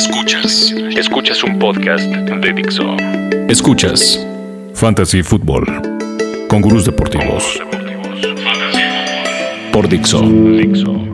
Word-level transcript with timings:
Escuchas. 0.00 0.74
Escuchas 0.96 1.44
un 1.44 1.58
podcast 1.58 2.04
de 2.04 2.52
Dixo. 2.54 2.96
Escuchas 3.50 4.18
Fantasy 4.72 5.22
Football 5.22 5.66
con 6.48 6.62
gurús 6.62 6.86
deportivos. 6.86 7.60
Por 9.70 9.90
Dixo, 9.90 10.22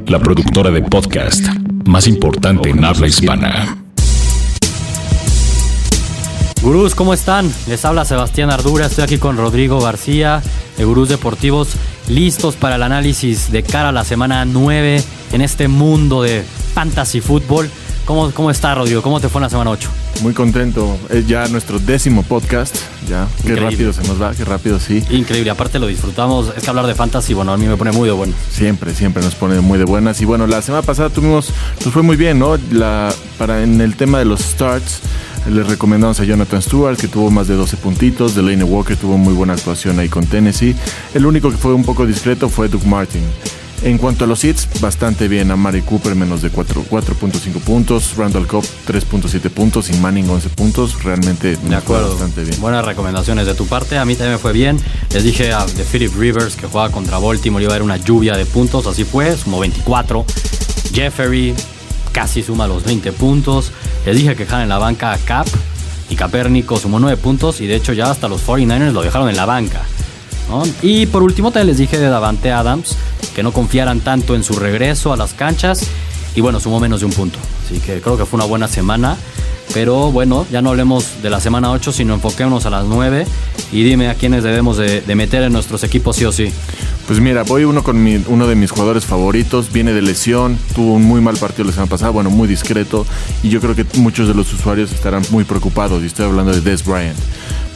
la 0.07 0.21
productora 0.21 0.71
de 0.71 0.83
podcast 0.83 1.45
más 1.85 2.07
importante 2.07 2.71
en 2.71 2.85
habla 2.85 3.09
hispana. 3.09 3.77
Gurús, 6.63 6.95
¿cómo 6.95 7.13
están? 7.13 7.53
Les 7.67 7.85
habla 7.85 8.05
Sebastián 8.05 8.51
Ardura, 8.51 8.87
estoy 8.87 9.03
aquí 9.03 9.19
con 9.19 9.37
Rodrigo 9.37 9.81
García 9.81 10.45
de 10.79 10.85
Gurús 10.85 11.09
Deportivos, 11.09 11.71
listos 12.09 12.55
para 12.55 12.77
el 12.77 12.85
análisis 12.85 13.51
de 13.51 13.65
cara 13.65 13.89
a 13.89 13.93
la 13.93 14.05
semana 14.05 14.45
9 14.45 15.03
en 15.33 15.41
este 15.41 15.67
mundo 15.67 16.23
de 16.23 16.45
fantasy 16.73 17.21
fútbol. 17.21 17.69
¿Cómo, 18.07 18.30
¿Cómo 18.30 18.52
está, 18.52 18.73
Rodrigo? 18.73 19.02
¿Cómo 19.02 19.19
te 19.20 19.29
fue 19.29 19.41
en 19.41 19.43
la 19.43 19.51
semana 19.51 19.70
8? 19.70 19.91
Muy 20.23 20.33
contento. 20.33 20.97
Es 21.11 21.27
ya 21.27 21.49
nuestro 21.49 21.80
décimo 21.80 22.23
podcast. 22.23 22.77
Ya, 23.09 23.27
qué 23.45 23.57
rápido 23.57 23.93
se 23.93 24.05
nos 24.05 24.23
va, 24.23 24.33
qué 24.33 24.45
rápido, 24.45 24.79
sí. 24.79 25.03
Increíble, 25.11 25.51
aparte 25.51 25.80
lo 25.80 25.89
disfrutamos. 25.89 26.53
Es 26.57 26.63
que 26.63 26.71
hablar 26.71 26.87
de 26.87 26.95
fantasy, 26.95 27.35
bueno, 27.35 27.53
a 27.53 27.57
mí 27.57 27.66
me 27.66 27.77
pone 27.77 27.91
muy 27.91 28.09
de 28.09 28.15
bueno. 28.15 28.33
Siempre, 28.49 28.95
siempre 28.95 29.25
nos 29.25 29.35
pone 29.35 29.61
muy 29.61 29.77
de 29.77 29.85
buenas. 29.85 30.21
Y 30.21 30.25
bueno, 30.25 30.47
la 30.47 30.63
semana 30.63 30.83
pasada 30.83 31.11
tuvimos, 31.11 31.51
nos 31.85 31.93
fue 31.93 32.03
muy 32.03 32.16
bien, 32.16 32.39
¿no? 32.39 32.57
La, 32.71 33.13
para 33.39 33.65
en 33.65 33.80
el 33.80 33.97
tema 33.97 34.21
de 34.21 34.25
los 34.25 34.38
starts, 34.38 35.01
les 35.51 35.66
recomendamos 35.66 36.21
a 36.21 36.25
Jonathan 36.25 36.63
Stewart, 36.63 36.97
que 36.97 37.09
tuvo 37.09 37.33
más 37.33 37.49
de 37.49 37.55
12 37.55 37.77
puntitos. 37.79 38.37
Delaney 38.37 38.63
Walker 38.63 38.97
tuvo 38.97 39.19
muy 39.19 39.35
buena 39.35 39.55
actuación 39.55 39.99
ahí 39.99 40.09
con 40.09 40.25
Tennessee. 40.27 40.77
El 41.13 41.27
único 41.27 41.51
que 41.51 41.57
fue 41.57 41.75
un 41.75 41.85
poco 41.85 42.07
discreto 42.07 42.49
fue 42.49 42.69
Doug 42.69 42.87
Martin. 42.87 43.23
En 43.87 43.99
cuanto 43.99 44.25
a 44.25 44.27
los 44.27 44.43
hits, 44.43 44.67
bastante 44.81 45.29
bien. 45.29 45.49
A 45.53 45.57
Mari 45.57 45.81
Cooper 45.81 46.17
menos 46.17 46.43
de 46.43 46.51
4 46.51 46.87
4.5 46.91 47.61
puntos. 47.61 48.17
Randall 48.17 48.49
Cobb 48.49 48.65
3.7 48.85 49.49
puntos. 49.49 49.89
Y 49.91 49.93
Manning 49.99 50.29
11 50.29 50.49
puntos. 50.49 51.05
Realmente 51.05 51.57
fue 51.57 51.73
acuerdo. 51.77 52.09
bastante 52.09 52.43
bien. 52.43 52.60
Buenas 52.60 52.85
recomendaciones 52.85 53.47
de 53.47 53.55
tu 53.55 53.65
parte. 53.69 53.97
A 53.97 54.05
mí 54.05 54.16
también 54.16 54.33
me 54.33 54.38
fue 54.38 54.52
bien. 54.52 54.80
Les 55.13 55.23
dije 55.23 55.52
a, 55.52 55.65
de 55.65 55.85
Philip 55.85 56.13
Rivers 56.19 56.57
que 56.57 56.66
jugaba 56.66 56.91
contra 56.91 57.19
Baltimore 57.19 57.63
iba 57.63 57.75
a 57.75 57.77
haber 57.77 57.85
una 57.85 57.97
lluvia 57.97 58.37
de 58.37 58.45
puntos. 58.45 58.88
Así 58.88 59.05
fue, 59.05 59.37
sumó 59.37 59.60
24. 59.60 60.25
Jeffery 60.93 61.55
casi 62.10 62.43
suma 62.43 62.66
los 62.66 62.82
20 62.82 63.13
puntos. 63.13 63.71
Les 64.05 64.16
dije 64.16 64.34
que 64.34 64.47
dejaran 64.47 64.64
en 64.64 64.69
la 64.69 64.78
banca 64.78 65.12
a 65.12 65.19
Cap 65.19 65.47
y 66.10 66.16
Capérnico 66.16 66.77
sumó 66.77 66.98
9 66.98 67.19
puntos. 67.19 67.60
Y 67.60 67.69
de 67.69 67.77
hecho 67.77 67.92
ya 67.92 68.10
hasta 68.10 68.27
los 68.27 68.44
49ers 68.44 68.91
lo 68.91 69.03
dejaron 69.03 69.28
en 69.28 69.36
la 69.36 69.47
banca. 69.47 69.82
¿no? 70.48 70.64
Y 70.82 71.06
por 71.06 71.22
último 71.22 71.53
también 71.53 71.69
les 71.69 71.78
dije 71.78 72.00
de 72.00 72.08
Davante 72.08 72.50
Adams 72.50 72.97
que 73.36 73.42
no 73.42 73.52
confiaran 73.52 74.00
tanto 74.00 74.34
en 74.34 74.42
su 74.42 74.54
regreso 74.54 75.12
a 75.12 75.16
las 75.18 75.34
canchas. 75.34 75.82
Y 76.34 76.40
bueno, 76.40 76.58
sumó 76.58 76.80
menos 76.80 77.00
de 77.00 77.06
un 77.06 77.12
punto. 77.12 77.38
Así 77.64 77.78
que 77.80 78.00
creo 78.00 78.16
que 78.16 78.24
fue 78.24 78.38
una 78.38 78.46
buena 78.46 78.66
semana. 78.66 79.16
Pero 79.74 80.10
bueno, 80.10 80.46
ya 80.50 80.62
no 80.62 80.70
hablemos 80.70 81.22
de 81.22 81.28
la 81.28 81.38
semana 81.40 81.70
8, 81.70 81.92
sino 81.92 82.14
enfoquémonos 82.14 82.64
a 82.66 82.70
las 82.70 82.86
9. 82.86 83.26
Y 83.72 83.82
dime 83.82 84.08
a 84.08 84.14
quiénes 84.14 84.42
debemos 84.42 84.76
de, 84.78 85.02
meter 85.14 85.42
en 85.42 85.52
nuestros 85.52 85.84
equipos 85.84 86.16
sí 86.16 86.24
o 86.24 86.32
sí. 86.32 86.50
Pues 87.06 87.20
mira, 87.20 87.42
voy 87.42 87.64
uno 87.64 87.84
con 87.84 88.02
mi- 88.02 88.24
uno 88.26 88.46
de 88.46 88.54
mis 88.54 88.70
jugadores 88.70 89.04
favoritos, 89.04 89.70
viene 89.72 89.92
de 89.92 90.02
lesión, 90.02 90.58
tuvo 90.74 90.94
un 90.94 91.02
muy 91.04 91.20
mal 91.20 91.36
partido 91.36 91.64
la 91.64 91.72
semana 91.72 91.90
pasada, 91.90 92.10
bueno, 92.10 92.30
muy 92.30 92.48
discreto, 92.48 93.06
y 93.44 93.48
yo 93.48 93.60
creo 93.60 93.76
que 93.76 93.84
muchos 93.98 94.26
de 94.26 94.34
los 94.34 94.52
usuarios 94.52 94.90
estarán 94.92 95.22
muy 95.30 95.44
preocupados, 95.44 96.02
y 96.02 96.06
estoy 96.06 96.26
hablando 96.26 96.52
de 96.52 96.60
Des 96.62 96.84
Bryant. 96.84 97.16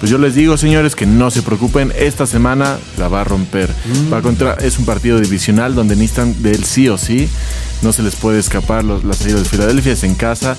Pues 0.00 0.10
yo 0.10 0.16
les 0.18 0.34
digo, 0.34 0.56
señores, 0.56 0.96
que 0.96 1.04
no 1.06 1.30
se 1.30 1.42
preocupen, 1.42 1.92
esta 1.98 2.26
semana 2.26 2.78
la 2.98 3.08
va 3.08 3.20
a 3.20 3.24
romper. 3.24 3.68
Va 4.12 4.22
contra, 4.22 4.54
es 4.54 4.78
un 4.78 4.86
partido 4.86 5.20
divisional 5.20 5.74
donde 5.74 5.94
necesitan 5.94 6.42
de 6.42 6.52
él 6.52 6.64
sí 6.64 6.88
o 6.88 6.96
sí, 6.96 7.28
no 7.82 7.92
se 7.92 8.02
les 8.02 8.16
puede 8.16 8.38
escapar 8.38 8.82
los- 8.82 9.04
las 9.04 9.20
Águilas 9.22 9.42
de 9.42 9.48
Filadelfia, 9.50 9.92
es 9.92 10.02
en 10.04 10.14
casa, 10.14 10.56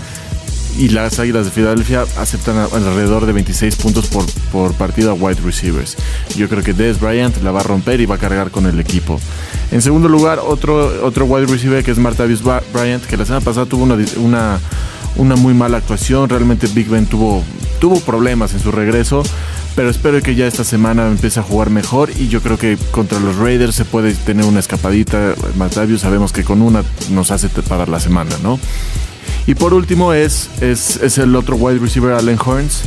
y 0.77 0.89
las 0.89 1.17
Águilas 1.19 1.45
de 1.45 1.51
Filadelfia 1.51 2.05
aceptan 2.17 2.57
a- 2.59 2.65
alrededor 2.65 3.25
de 3.25 3.33
26 3.33 3.75
puntos 3.77 4.05
por, 4.07 4.25
por 4.51 4.73
partido 4.75 5.09
a 5.09 5.13
wide 5.15 5.41
receivers. 5.43 5.97
Yo 6.37 6.47
creo 6.47 6.63
que 6.63 6.73
Des 6.73 6.99
Bryant 6.99 7.35
la 7.43 7.49
va 7.51 7.61
a 7.61 7.63
romper 7.63 7.99
y 7.99 8.05
va 8.05 8.15
a 8.15 8.19
cargar 8.19 8.51
con 8.51 8.67
el 8.67 8.79
equipo. 8.79 9.19
En 9.71 9.81
segundo 9.81 10.07
lugar, 10.07 10.39
otro, 10.39 11.03
otro 11.03 11.25
wide 11.25 11.47
receiver 11.47 11.83
que 11.83 11.89
es 11.91 11.97
Martavis 11.97 12.43
Ba- 12.43 12.61
Bryant, 12.73 13.03
que 13.05 13.17
la 13.17 13.25
semana 13.25 13.43
pasada 13.43 13.65
tuvo 13.65 13.83
una, 13.85 13.97
una, 14.17 14.59
una 15.15 15.35
muy 15.35 15.53
mala 15.55 15.77
actuación. 15.77 16.29
Realmente 16.29 16.67
Big 16.67 16.87
Ben 16.87 17.05
tuvo, 17.05 17.43
tuvo 17.81 17.99
problemas 17.99 18.53
en 18.53 18.61
su 18.61 18.71
regreso. 18.71 19.23
Pero 19.75 19.89
espero 19.89 20.21
que 20.21 20.35
ya 20.35 20.47
esta 20.47 20.63
semana 20.63 21.07
empiece 21.07 21.39
a 21.39 21.43
jugar 21.43 21.69
mejor 21.69 22.09
y 22.17 22.27
yo 22.27 22.41
creo 22.41 22.57
que 22.57 22.77
contra 22.91 23.19
los 23.19 23.37
Raiders 23.37 23.75
se 23.75 23.85
puede 23.85 24.13
tener 24.13 24.45
una 24.45 24.59
escapadita. 24.59 25.33
Martavius 25.57 26.01
sabemos 26.01 26.31
que 26.31 26.43
con 26.43 26.61
una 26.61 26.83
nos 27.09 27.31
hace 27.31 27.49
pagar 27.49 27.89
la 27.89 27.99
semana, 27.99 28.35
¿no? 28.43 28.59
Y 29.47 29.55
por 29.55 29.73
último 29.73 30.13
es, 30.13 30.49
es, 30.61 30.97
es 30.97 31.17
el 31.17 31.35
otro 31.35 31.55
wide 31.55 31.79
receiver 31.79 32.13
Allen 32.13 32.37
Horns 32.45 32.81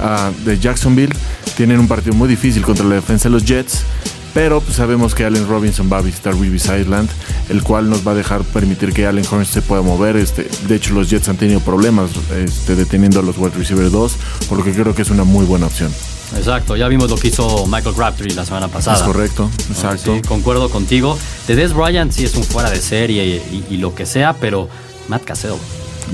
ah, 0.00 0.30
de 0.44 0.58
Jacksonville. 0.58 1.14
Tienen 1.56 1.78
un 1.78 1.88
partido 1.88 2.14
muy 2.14 2.28
difícil 2.28 2.62
contra 2.62 2.86
la 2.86 2.96
defensa 2.96 3.28
de 3.28 3.34
los 3.34 3.44
Jets. 3.44 3.84
Pero 4.32 4.60
pues, 4.60 4.76
sabemos 4.76 5.14
que 5.14 5.24
Allen 5.24 5.48
Robinson 5.48 5.90
va 5.92 5.98
a 5.98 6.02
visitar 6.02 6.34
Reeves 6.36 6.66
Island, 6.66 7.08
el 7.48 7.62
cual 7.62 7.90
nos 7.90 8.06
va 8.06 8.12
a 8.12 8.14
dejar 8.14 8.42
permitir 8.42 8.92
que 8.92 9.06
Allen 9.06 9.24
Horns 9.28 9.48
se 9.48 9.60
pueda 9.62 9.82
mover. 9.82 10.16
Este, 10.16 10.48
de 10.68 10.76
hecho, 10.76 10.94
los 10.94 11.10
Jets 11.10 11.28
han 11.28 11.36
tenido 11.36 11.60
problemas 11.60 12.10
este, 12.36 12.76
deteniendo 12.76 13.18
a 13.20 13.22
los 13.24 13.36
wide 13.38 13.56
receiver 13.56 13.90
2, 13.90 14.12
por 14.48 14.58
lo 14.58 14.64
que 14.64 14.72
creo 14.72 14.94
que 14.94 15.02
es 15.02 15.10
una 15.10 15.24
muy 15.24 15.44
buena 15.46 15.66
opción. 15.66 15.92
Exacto, 16.36 16.76
ya 16.76 16.86
vimos 16.86 17.10
lo 17.10 17.16
que 17.16 17.26
hizo 17.26 17.66
Michael 17.66 17.92
Crabtree 17.96 18.32
la 18.34 18.44
semana 18.44 18.68
pasada. 18.68 18.98
Es 18.98 19.02
correcto, 19.02 19.50
exacto. 19.68 20.14
Sí, 20.14 20.22
concuerdo 20.22 20.70
contigo. 20.70 21.18
De 21.48 21.56
Des 21.56 21.74
Bryant 21.74 22.12
sí 22.12 22.24
es 22.24 22.36
un 22.36 22.44
fuera 22.44 22.70
de 22.70 22.80
serie 22.80 23.26
y, 23.26 23.30
y- 23.68 23.74
y 23.74 23.76
lo 23.78 23.96
que 23.96 24.06
sea, 24.06 24.34
pero 24.34 24.68
Matt 25.08 25.24
Cassell. 25.24 25.54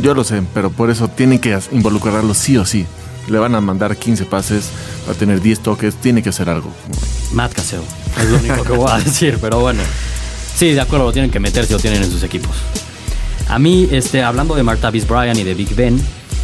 Yo 0.00 0.15
lo 0.15 0.25
sé, 0.25 0.43
pero 0.54 0.71
por 0.71 0.88
eso 0.88 1.09
tienen 1.09 1.38
que 1.38 1.59
involucrarlo 1.71 2.33
sí 2.33 2.56
o 2.56 2.65
sí. 2.65 2.87
Le 3.28 3.38
van 3.38 3.54
a 3.56 3.60
mandar 3.60 3.94
15 3.97 4.25
pases, 4.25 4.71
va 5.06 5.12
a 5.12 5.15
tener 5.16 5.43
10 5.43 5.60
toques, 5.60 5.97
tiene 5.97 6.22
que 6.22 6.31
hacer 6.31 6.48
algo. 6.48 6.71
Matt 7.34 7.53
Cassell. 7.53 7.81
Es 8.19 8.31
lo 8.31 8.38
único 8.38 8.62
que 8.65 8.72
voy 8.72 8.91
a 8.91 8.99
decir, 9.04 9.38
pero 9.41 9.60
bueno. 9.60 9.82
Sí, 10.54 10.72
de 10.72 10.81
acuerdo, 10.81 11.06
lo 11.06 11.12
tienen 11.12 11.31
que 11.31 11.41
meter 11.41 11.66
si 11.66 11.72
lo 11.72 11.78
tienen 11.78 12.03
en 12.03 12.10
sus 12.10 12.22
equipos. 12.22 12.56
A 13.49 13.59
mí, 13.59 13.88
este, 13.93 14.22
hablando 14.22 14.54
de 14.54 14.62
Martavis 14.62 15.06
Bryan 15.06 15.38
y 15.38 15.44
de 15.44 15.54
Big 15.54 15.75
Ben, 15.75 16.00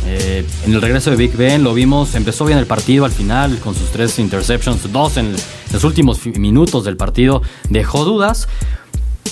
eh, 0.06 0.44
en 0.66 0.74
el 0.74 0.82
regreso 0.82 1.10
de 1.10 1.16
Big 1.16 1.36
Ben 1.36 1.62
lo 1.62 1.74
vimos, 1.74 2.14
empezó 2.14 2.44
bien 2.44 2.58
el 2.58 2.66
partido 2.66 3.04
al 3.04 3.12
final 3.12 3.58
con 3.58 3.74
sus 3.74 3.90
tres 3.90 4.18
interceptions, 4.18 4.92
dos 4.92 5.16
en 5.16 5.34
los 5.72 5.84
últimos 5.84 6.26
minutos 6.26 6.84
del 6.84 6.96
partido, 6.96 7.42
dejó 7.68 8.04
dudas. 8.04 8.48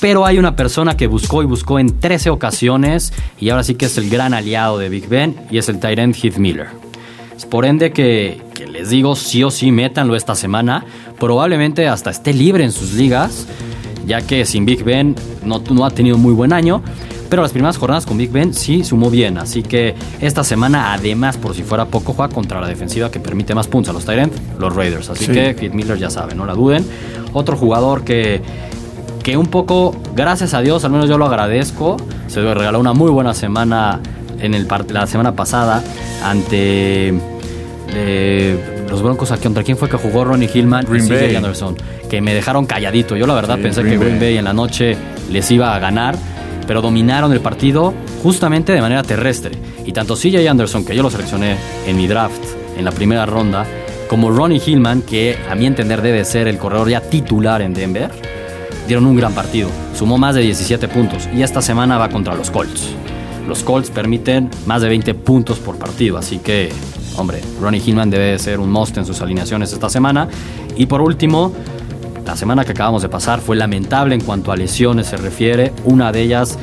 Pero 0.00 0.24
hay 0.24 0.38
una 0.38 0.56
persona 0.56 0.96
que 0.96 1.08
buscó 1.08 1.42
y 1.42 1.46
buscó 1.46 1.78
en 1.78 2.00
13 2.00 2.30
ocasiones 2.30 3.12
y 3.38 3.50
ahora 3.50 3.64
sí 3.64 3.74
que 3.74 3.86
es 3.86 3.98
el 3.98 4.08
gran 4.08 4.32
aliado 4.32 4.78
de 4.78 4.88
Big 4.88 5.08
Ben 5.08 5.36
y 5.50 5.58
es 5.58 5.68
el 5.68 5.78
Tyrant 5.78 6.16
Heath 6.16 6.38
Miller. 6.38 6.68
Es 7.36 7.44
por 7.44 7.66
ende 7.66 7.92
que, 7.92 8.40
que 8.60 8.66
les 8.66 8.90
digo, 8.90 9.16
sí 9.16 9.42
o 9.42 9.50
sí, 9.50 9.72
métanlo 9.72 10.14
esta 10.16 10.34
semana. 10.34 10.84
Probablemente 11.18 11.88
hasta 11.88 12.10
esté 12.10 12.34
libre 12.34 12.62
en 12.62 12.72
sus 12.72 12.92
ligas, 12.92 13.46
ya 14.06 14.20
que 14.20 14.44
sin 14.44 14.66
Big 14.66 14.84
Ben 14.84 15.16
no, 15.42 15.62
no 15.70 15.86
ha 15.86 15.90
tenido 15.90 16.18
muy 16.18 16.34
buen 16.34 16.52
año. 16.52 16.82
Pero 17.30 17.40
las 17.42 17.52
primeras 17.52 17.78
jornadas 17.78 18.04
con 18.04 18.18
Big 18.18 18.30
Ben 18.30 18.52
sí 18.52 18.84
sumó 18.84 19.08
bien. 19.08 19.38
Así 19.38 19.62
que 19.62 19.94
esta 20.20 20.44
semana, 20.44 20.92
además, 20.92 21.38
por 21.38 21.54
si 21.54 21.62
fuera 21.62 21.86
poco, 21.86 22.12
juega 22.12 22.34
contra 22.34 22.60
la 22.60 22.66
defensiva 22.66 23.10
que 23.10 23.18
permite 23.18 23.54
más 23.54 23.66
puntos 23.66 23.90
a 23.90 23.92
los 23.94 24.04
Tyrant, 24.04 24.32
los 24.58 24.74
Raiders. 24.74 25.08
Así 25.08 25.24
Sí. 25.24 25.32
que 25.32 25.50
Heath 25.58 25.72
Miller 25.72 25.96
ya 25.96 26.10
saben, 26.10 26.36
no 26.36 26.44
la 26.44 26.54
duden. 26.54 26.84
Otro 27.32 27.56
jugador 27.56 28.04
que, 28.04 28.42
que 29.22 29.38
un 29.38 29.46
poco, 29.46 29.96
gracias 30.14 30.52
a 30.52 30.60
Dios, 30.60 30.84
al 30.84 30.90
menos 30.90 31.08
yo 31.08 31.16
lo 31.16 31.24
agradezco, 31.24 31.96
se 32.26 32.40
le 32.40 32.52
regaló 32.52 32.78
una 32.80 32.92
muy 32.92 33.10
buena 33.10 33.32
semana 33.32 34.00
en 34.40 34.52
el 34.52 34.66
la 34.88 35.06
semana 35.06 35.32
pasada 35.36 35.82
ante 36.24 37.14
eh, 37.94 38.84
los 38.88 39.02
Broncos. 39.02 39.30
¿a 39.30 39.36
¿Contra 39.36 39.62
quién 39.62 39.76
fue 39.76 39.88
que 39.88 39.96
jugó 39.96 40.24
Ronnie 40.24 40.48
Hillman 40.52 40.86
Green 40.88 41.04
y 41.04 41.08
CJ 41.08 41.20
Bay. 41.20 41.36
Anderson? 41.36 41.76
Que 42.08 42.20
me 42.20 42.34
dejaron 42.34 42.66
calladito. 42.66 43.16
Yo 43.16 43.26
la 43.26 43.34
verdad 43.34 43.56
Sí, 43.56 43.62
pensé 43.62 43.82
Green 43.82 43.98
que 43.98 44.04
Green 44.04 44.18
Bay. 44.18 44.28
Bay 44.30 44.38
en 44.38 44.44
la 44.44 44.52
noche 44.52 44.96
les 45.30 45.50
iba 45.50 45.74
a 45.74 45.78
ganar, 45.78 46.16
pero 46.66 46.82
dominaron 46.82 47.32
el 47.32 47.40
partido 47.40 47.94
justamente 48.22 48.72
de 48.72 48.80
manera 48.80 49.02
terrestre. 49.02 49.52
Y 49.86 49.92
tanto 49.92 50.14
CJ 50.14 50.48
Anderson, 50.48 50.84
que 50.84 50.94
yo 50.94 51.02
lo 51.02 51.10
seleccioné 51.10 51.56
en 51.86 51.96
mi 51.96 52.06
draft 52.06 52.42
en 52.76 52.84
la 52.84 52.92
primera 52.92 53.26
ronda, 53.26 53.66
como 54.08 54.30
Ronnie 54.30 54.60
Hillman, 54.64 55.02
que 55.02 55.36
a 55.48 55.54
mi 55.54 55.66
entender 55.66 56.02
debe 56.02 56.24
ser 56.24 56.48
el 56.48 56.58
corredor 56.58 56.88
ya 56.88 57.00
titular 57.00 57.62
en 57.62 57.74
Denver, 57.74 58.10
dieron 58.86 59.06
un 59.06 59.16
gran 59.16 59.32
partido. 59.34 59.68
Sumó 59.96 60.18
más 60.18 60.34
de 60.34 60.42
17 60.42 60.88
puntos 60.88 61.28
y 61.34 61.42
esta 61.42 61.62
semana 61.62 61.96
va 61.96 62.08
contra 62.08 62.34
los 62.34 62.50
Colts. 62.50 62.88
Los 63.46 63.62
Colts 63.62 63.90
permiten 63.90 64.50
más 64.66 64.82
de 64.82 64.88
20 64.88 65.14
puntos 65.14 65.58
por 65.58 65.76
partido, 65.76 66.18
así 66.18 66.38
que, 66.38 66.70
hombre, 67.16 67.40
Ronnie 67.60 67.82
Hillman 67.84 68.10
debe 68.10 68.32
de 68.32 68.38
ser 68.38 68.60
un 68.60 68.70
must 68.70 68.96
en 68.96 69.04
sus 69.04 69.20
alineaciones 69.20 69.72
esta 69.72 69.88
semana. 69.88 70.28
Y 70.76 70.86
por 70.86 71.00
último, 71.00 71.52
la 72.26 72.36
semana 72.36 72.64
que 72.64 72.72
acabamos 72.72 73.02
de 73.02 73.08
pasar 73.08 73.40
fue 73.40 73.56
lamentable 73.56 74.14
en 74.14 74.20
cuanto 74.22 74.52
a 74.52 74.56
lesiones 74.56 75.08
se 75.08 75.16
refiere. 75.16 75.72
Una 75.84 76.12
de 76.12 76.22
ellas, 76.22 76.58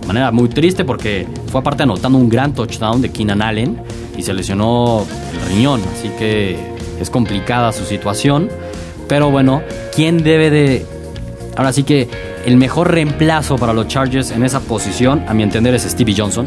de 0.00 0.06
manera 0.06 0.30
muy 0.30 0.48
triste 0.48 0.84
porque 0.84 1.26
fue 1.46 1.60
aparte 1.60 1.84
anotando 1.84 2.18
un 2.18 2.28
gran 2.28 2.54
touchdown 2.54 3.00
de 3.02 3.10
Keenan 3.10 3.42
Allen 3.42 3.80
y 4.16 4.22
se 4.22 4.34
lesionó 4.34 5.06
el 5.32 5.48
riñón, 5.48 5.80
así 5.96 6.08
que 6.18 6.58
es 7.00 7.10
complicada 7.10 7.72
su 7.72 7.84
situación. 7.84 8.48
Pero 9.08 9.30
bueno, 9.30 9.62
¿quién 9.94 10.22
debe 10.22 10.50
de 10.50 10.86
Ahora 11.56 11.72
sí 11.72 11.82
que 11.82 12.08
el 12.46 12.56
mejor 12.56 12.90
reemplazo 12.90 13.56
para 13.56 13.72
los 13.72 13.88
Chargers 13.88 14.30
en 14.30 14.42
esa 14.42 14.60
posición, 14.60 15.24
a 15.28 15.34
mi 15.34 15.42
entender, 15.42 15.74
es 15.74 15.82
Stevie 15.82 16.14
Johnson. 16.16 16.46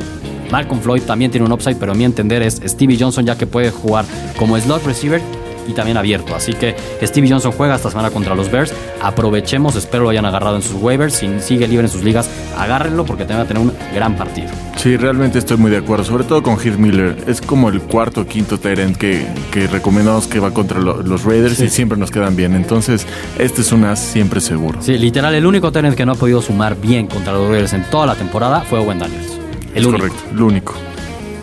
Malcolm 0.51 0.81
Floyd 0.81 1.01
también 1.03 1.31
tiene 1.31 1.45
un 1.45 1.51
upside, 1.51 1.75
pero 1.75 1.91
a 1.91 1.95
mi 1.95 2.03
entender 2.03 2.41
es 2.41 2.61
Stevie 2.65 2.97
Johnson 2.99 3.25
ya 3.25 3.37
que 3.37 3.47
puede 3.47 3.71
jugar 3.71 4.05
como 4.37 4.57
slot 4.59 4.85
receiver 4.85 5.21
y 5.67 5.73
también 5.73 5.97
abierto. 5.97 6.35
Así 6.35 6.53
que 6.53 6.75
Stevie 7.01 7.31
Johnson 7.31 7.51
juega 7.51 7.75
esta 7.75 7.89
semana 7.89 8.09
contra 8.09 8.35
los 8.35 8.51
Bears. 8.51 8.73
Aprovechemos, 9.01 9.75
espero 9.75 10.03
lo 10.03 10.09
hayan 10.09 10.25
agarrado 10.25 10.55
en 10.55 10.61
sus 10.61 10.81
waivers. 10.81 11.15
Si 11.15 11.29
sigue 11.39 11.67
libre 11.67 11.85
en 11.85 11.91
sus 11.91 12.03
ligas, 12.03 12.29
agárrenlo 12.57 13.05
porque 13.05 13.25
te 13.25 13.33
va 13.33 13.41
a 13.41 13.45
tener 13.45 13.61
un 13.61 13.73
gran 13.93 14.15
partido. 14.15 14.49
Sí, 14.77 14.97
realmente 14.97 15.39
estoy 15.39 15.57
muy 15.57 15.71
de 15.71 15.77
acuerdo, 15.77 16.03
sobre 16.03 16.25
todo 16.25 16.43
con 16.43 16.59
Heath 16.59 16.77
Miller. 16.77 17.17
Es 17.27 17.41
como 17.41 17.69
el 17.69 17.81
cuarto 17.81 18.21
o 18.21 18.25
quinto 18.25 18.59
Tyrant 18.59 18.97
que, 18.97 19.25
que 19.51 19.67
recomendamos 19.67 20.27
que 20.27 20.39
va 20.39 20.51
contra 20.51 20.79
los 20.79 21.23
Raiders 21.23 21.59
y 21.59 21.69
siempre 21.69 21.97
nos 21.97 22.11
quedan 22.11 22.35
bien. 22.35 22.55
Entonces, 22.55 23.07
este 23.39 23.61
es 23.61 23.71
un 23.71 23.85
as 23.85 23.99
siempre 23.99 24.41
seguro. 24.41 24.79
Sí, 24.81 24.97
literal, 24.97 25.33
el 25.33 25.45
único 25.45 25.71
Tyrant 25.71 25.95
que 25.95 26.05
no 26.05 26.13
ha 26.13 26.15
podido 26.15 26.41
sumar 26.41 26.79
bien 26.79 27.07
contra 27.07 27.33
los 27.33 27.49
Raiders 27.49 27.73
en 27.73 27.83
toda 27.89 28.05
la 28.05 28.15
temporada 28.15 28.61
fue 28.61 28.79
Owen 28.79 28.99
Daniels. 28.99 29.44
El 29.75 29.81
es 29.81 29.85
único. 29.87 30.03
correcto, 30.03 30.23
el 30.31 30.41
único. 30.41 30.73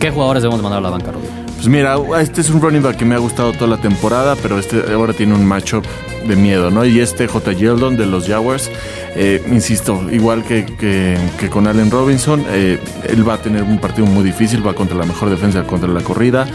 ¿Qué 0.01 0.11
jugadores 0.11 0.43
debemos 0.43 0.63
mandar 0.63 0.79
a 0.79 0.83
la 0.83 0.91
banca, 0.91 1.13
Rodrigo? 1.13 1.33
Pues 1.63 1.69
mira, 1.69 1.97
este 2.21 2.41
es 2.41 2.51
un 2.51 2.61
running 2.61 2.83
back 2.83 2.97
que 2.97 3.05
me 3.05 3.15
ha 3.15 3.19
gustado 3.19 3.53
toda 3.53 3.69
la 3.69 3.77
temporada, 3.77 4.35
pero 4.35 4.59
este 4.59 4.83
ahora 4.93 5.13
tiene 5.13 5.35
un 5.35 5.47
matchup 5.47 5.85
de 6.27 6.35
miedo, 6.35 6.73
¿no? 6.73 6.85
Y 6.85 6.99
este 6.99 7.29
J. 7.29 7.53
Yeldon 7.53 7.97
de 7.97 8.05
los 8.07 8.27
Jaguars, 8.27 8.69
eh, 9.15 9.41
insisto, 9.49 10.03
igual 10.11 10.43
que, 10.43 10.67
que, 10.67 11.17
que, 11.39 11.51
con 11.51 11.69
Allen 11.69 11.89
Robinson, 11.89 12.45
eh, 12.49 12.81
él 13.09 13.29
va 13.29 13.35
a 13.35 13.39
tener 13.39 13.63
un 13.63 13.79
partido 13.79 14.09
muy 14.09 14.25
difícil, 14.25 14.67
va 14.67 14.75
contra 14.75 14.97
la 14.97 15.07
mejor 15.07 15.31
defensa 15.31 15.63
contra 15.63 15.89
la 15.89 16.01
corrida. 16.01 16.49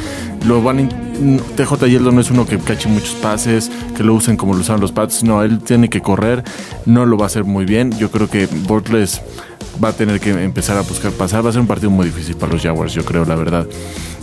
Lo 0.46 0.62
van 0.62 0.90
TJ 1.56 1.88
Yeldon 1.88 2.16
no 2.16 2.20
es 2.20 2.30
uno 2.30 2.46
que 2.46 2.58
cache 2.58 2.90
muchos 2.90 3.16
pases, 3.16 3.72
que 3.96 4.04
lo 4.04 4.14
usen 4.14 4.36
como 4.36 4.56
lo 4.56 4.60
usaron 4.60 4.82
los 4.82 4.92
Pats, 4.92 5.24
no, 5.24 5.42
él 5.42 5.60
tiene 5.60 5.90
que 5.90 6.02
correr, 6.02 6.44
no 6.86 7.06
lo 7.06 7.18
va 7.18 7.24
a 7.24 7.28
hacer 7.28 7.46
muy 7.46 7.64
bien. 7.64 7.98
Yo 7.98 8.12
creo 8.12 8.30
que 8.30 8.48
Bortles 8.48 9.22
va 9.84 9.90
a 9.90 9.94
tener 9.94 10.20
que 10.20 10.32
empezar 10.32 10.78
a 10.78 10.82
buscar 10.82 11.12
pasar. 11.12 11.46
Va 11.46 11.50
a 11.50 11.54
ser 11.54 11.62
un 11.62 11.68
partido 11.68 11.90
muy 11.90 12.06
difícil 12.06 12.36
para 12.36 12.54
los 12.54 12.62
Jaguars, 12.62 12.94
yo 12.94 13.04
creo, 13.04 13.26
la 13.26 13.36
verdad. 13.36 13.68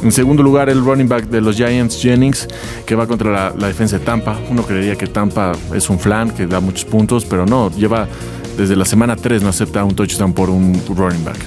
En 0.02 0.12
segundo 0.12 0.42
lugar, 0.42 0.68
el 0.68 0.84
running 0.84 1.08
back 1.08 1.26
de 1.28 1.40
los 1.40 1.56
Giants, 1.56 2.00
Jennings, 2.00 2.48
que 2.86 2.94
va 2.94 3.06
contra 3.06 3.30
la, 3.30 3.54
la 3.56 3.68
defensa 3.68 3.98
de 3.98 4.04
Tampa. 4.04 4.38
Uno 4.50 4.62
creería 4.64 4.96
que 4.96 5.06
Tampa 5.06 5.52
es 5.74 5.88
un 5.88 5.98
flan 5.98 6.30
que 6.30 6.46
da 6.46 6.60
muchos 6.60 6.84
puntos, 6.84 7.24
pero 7.24 7.46
no, 7.46 7.70
lleva 7.70 8.08
desde 8.56 8.76
la 8.76 8.84
semana 8.84 9.16
3 9.16 9.42
no 9.42 9.48
acepta 9.48 9.84
un 9.84 9.94
touchdown 9.94 10.32
por 10.32 10.50
un 10.50 10.80
running 10.88 11.24
back. 11.24 11.38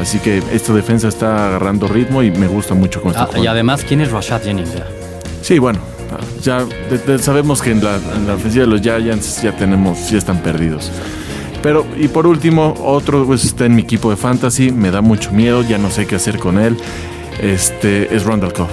Así 0.00 0.18
que 0.18 0.42
esta 0.52 0.72
defensa 0.72 1.08
está 1.08 1.48
agarrando 1.48 1.86
ritmo 1.86 2.22
y 2.22 2.30
me 2.30 2.48
gusta 2.48 2.74
mucho 2.74 3.00
con 3.00 3.12
ah, 3.16 3.28
Y 3.40 3.46
además, 3.46 3.84
¿quién 3.86 4.00
es 4.00 4.10
Rashad 4.10 4.42
Jennings? 4.42 4.70
Sí, 5.42 5.58
bueno, 5.58 5.78
ya 6.42 6.64
de, 6.64 6.98
de, 6.98 7.18
sabemos 7.18 7.62
que 7.62 7.70
en 7.70 7.84
la, 7.84 7.96
en 7.96 8.26
la 8.26 8.34
ofensiva 8.34 8.64
de 8.64 8.70
los 8.70 8.80
Giants 8.80 9.42
ya 9.42 9.52
tenemos, 9.56 10.10
ya 10.10 10.18
están 10.18 10.38
perdidos. 10.38 10.90
Pero, 11.64 11.86
y 11.96 12.08
por 12.08 12.26
último, 12.26 12.74
otro 12.84 13.24
pues, 13.24 13.42
está 13.42 13.64
en 13.64 13.74
mi 13.74 13.80
equipo 13.80 14.10
de 14.10 14.16
fantasy, 14.16 14.70
me 14.70 14.90
da 14.90 15.00
mucho 15.00 15.32
miedo, 15.32 15.62
ya 15.62 15.78
no 15.78 15.88
sé 15.88 16.06
qué 16.06 16.16
hacer 16.16 16.38
con 16.38 16.58
él. 16.58 16.76
Este 17.40 18.14
es 18.14 18.26
Randall 18.26 18.52
Cobb. 18.52 18.68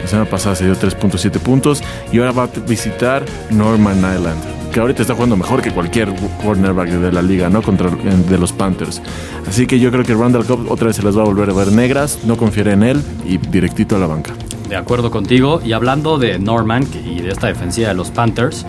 La 0.00 0.08
semana 0.08 0.30
pasada 0.30 0.56
se 0.56 0.64
dio 0.64 0.74
3.7 0.74 1.38
puntos 1.38 1.82
y 2.10 2.18
ahora 2.20 2.32
va 2.32 2.44
a 2.44 2.46
visitar 2.66 3.26
Norman 3.50 3.98
Island, 3.98 4.42
que 4.72 4.80
ahorita 4.80 5.02
está 5.02 5.12
jugando 5.12 5.36
mejor 5.36 5.60
que 5.60 5.70
cualquier 5.70 6.14
cornerback 6.42 6.88
de 6.88 7.12
la 7.12 7.20
liga, 7.20 7.50
¿no? 7.50 7.60
Contra 7.60 7.90
de 7.90 8.38
los 8.38 8.52
Panthers. 8.52 9.02
Así 9.46 9.66
que 9.66 9.78
yo 9.78 9.90
creo 9.90 10.02
que 10.02 10.14
Randall 10.14 10.46
Cobb 10.46 10.72
otra 10.72 10.86
vez 10.86 10.96
se 10.96 11.02
las 11.02 11.18
va 11.18 11.20
a 11.20 11.26
volver 11.26 11.50
a 11.50 11.52
ver 11.52 11.72
negras, 11.72 12.20
no 12.24 12.38
confiaré 12.38 12.72
en 12.72 12.84
él 12.84 13.02
y 13.26 13.36
directito 13.36 13.96
a 13.96 13.98
la 13.98 14.06
banca. 14.06 14.32
De 14.70 14.76
acuerdo 14.76 15.10
contigo. 15.10 15.60
Y 15.62 15.72
hablando 15.72 16.16
de 16.16 16.38
Norman 16.38 16.86
y 17.04 17.20
de 17.20 17.28
esta 17.28 17.48
defensiva 17.48 17.88
de 17.88 17.94
los 17.94 18.10
Panthers, 18.10 18.64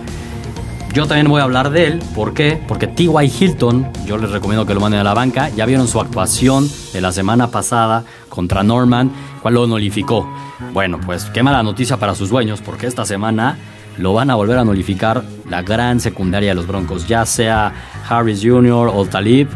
yo 0.96 1.06
también 1.06 1.28
voy 1.28 1.42
a 1.42 1.44
hablar 1.44 1.68
de 1.68 1.88
él. 1.88 1.98
¿Por 2.14 2.32
qué? 2.32 2.58
Porque 2.66 2.86
T.Y. 2.86 3.30
Hilton, 3.38 3.86
yo 4.06 4.16
les 4.16 4.30
recomiendo 4.30 4.64
que 4.64 4.72
lo 4.72 4.80
manden 4.80 5.00
a 5.00 5.04
la 5.04 5.12
banca. 5.12 5.50
Ya 5.50 5.66
vieron 5.66 5.88
su 5.88 6.00
actuación 6.00 6.70
de 6.94 7.02
la 7.02 7.12
semana 7.12 7.50
pasada 7.50 8.04
contra 8.30 8.62
Norman, 8.62 9.12
cual 9.42 9.52
lo 9.52 9.66
nullificó. 9.66 10.26
Bueno, 10.72 10.98
pues 11.04 11.26
qué 11.26 11.42
mala 11.42 11.62
noticia 11.62 11.98
para 11.98 12.14
sus 12.14 12.30
dueños, 12.30 12.62
porque 12.62 12.86
esta 12.86 13.04
semana 13.04 13.58
lo 13.98 14.14
van 14.14 14.30
a 14.30 14.36
volver 14.36 14.56
a 14.56 14.64
nullificar 14.64 15.22
la 15.50 15.60
gran 15.60 16.00
secundaria 16.00 16.52
de 16.52 16.54
los 16.54 16.66
Broncos, 16.66 17.06
ya 17.06 17.26
sea 17.26 17.74
Harris 18.08 18.40
Jr. 18.42 18.90
o 18.94 19.04
Talib. 19.04 19.50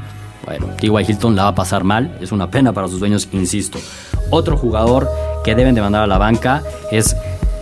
Bueno, 0.44 0.66
T.Y. 0.78 1.10
Hilton 1.10 1.36
la 1.36 1.44
va 1.44 1.48
a 1.48 1.54
pasar 1.54 1.84
mal, 1.84 2.18
es 2.20 2.32
una 2.32 2.50
pena 2.50 2.74
para 2.74 2.86
sus 2.86 3.00
dueños, 3.00 3.30
insisto. 3.32 3.78
Otro 4.28 4.58
jugador 4.58 5.08
que 5.42 5.54
deben 5.54 5.74
de 5.74 5.80
mandar 5.80 6.02
a 6.02 6.06
la 6.06 6.18
banca 6.18 6.62
es 6.90 7.16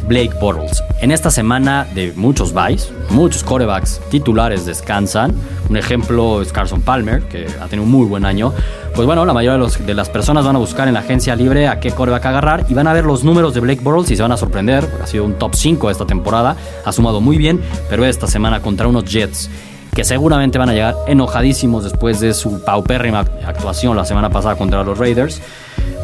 Blake 0.09 0.33
Bortles. 0.41 0.83
En 1.01 1.13
esta 1.13 1.31
semana 1.31 1.87
de 1.95 2.15
muchos 2.17 2.55
buys, 2.55 2.91
muchos 3.11 3.45
corebacks 3.45 4.01
titulares 4.11 4.65
descansan. 4.65 5.35
Un 5.69 5.77
ejemplo 5.77 6.41
es 6.41 6.51
Carson 6.51 6.81
Palmer, 6.81 7.23
que 7.25 7.47
ha 7.61 7.67
tenido 7.67 7.85
un 7.85 7.91
muy 7.91 8.07
buen 8.07 8.25
año. 8.25 8.55
Pues 8.95 9.07
bueno, 9.07 9.27
la 9.27 9.35
mayoría 9.35 9.65
de, 9.67 9.95
las 9.95 10.09
personas 10.09 10.47
van 10.47 10.57
a 10.57 10.59
buscar 10.59 10.89
en 10.89 10.95
la 10.95 11.01
agencia 11.01 11.37
libre 11.37 11.69
a 11.69 11.79
qué 11.79 11.91
coreback 11.91 12.25
agarrar 12.25 12.65
y 12.71 12.75
van 12.75 12.89
a 12.89 12.95
ver 12.95 13.05
los 13.05 13.23
números 13.23 13.53
de 13.53 13.61
Blake 13.61 13.83
Bortles 13.83 14.11
y 14.11 14.17
se 14.17 14.23
van 14.23 14.33
a 14.33 14.39
sorprender. 14.39 14.89
Ha 15.03 15.07
sido 15.07 15.25
un 15.25 15.35
top 15.35 15.55
5 15.55 15.91
esta 15.91 16.07
temporada, 16.07 16.57
ha 16.85 16.93
sumado 16.93 17.21
muy 17.21 17.37
bien, 17.37 17.61
pero 17.91 18.07
esta 18.07 18.27
semana 18.27 18.61
contra 18.63 18.89
unos 18.89 19.05
Jets 19.05 19.51
que 19.95 20.05
seguramente 20.05 20.59
van 20.59 20.71
a 20.71 20.73
llegar 20.73 20.95
enojadísimos 21.07 21.85
después 21.85 22.21
de 22.21 22.33
su 22.33 22.65
paupérrima 22.65 23.27
actuación 23.45 23.97
la 23.97 24.05
semana 24.05 24.31
pasada 24.31 24.57
contra 24.57 24.83
los 24.85 24.97
Raiders. 24.97 25.43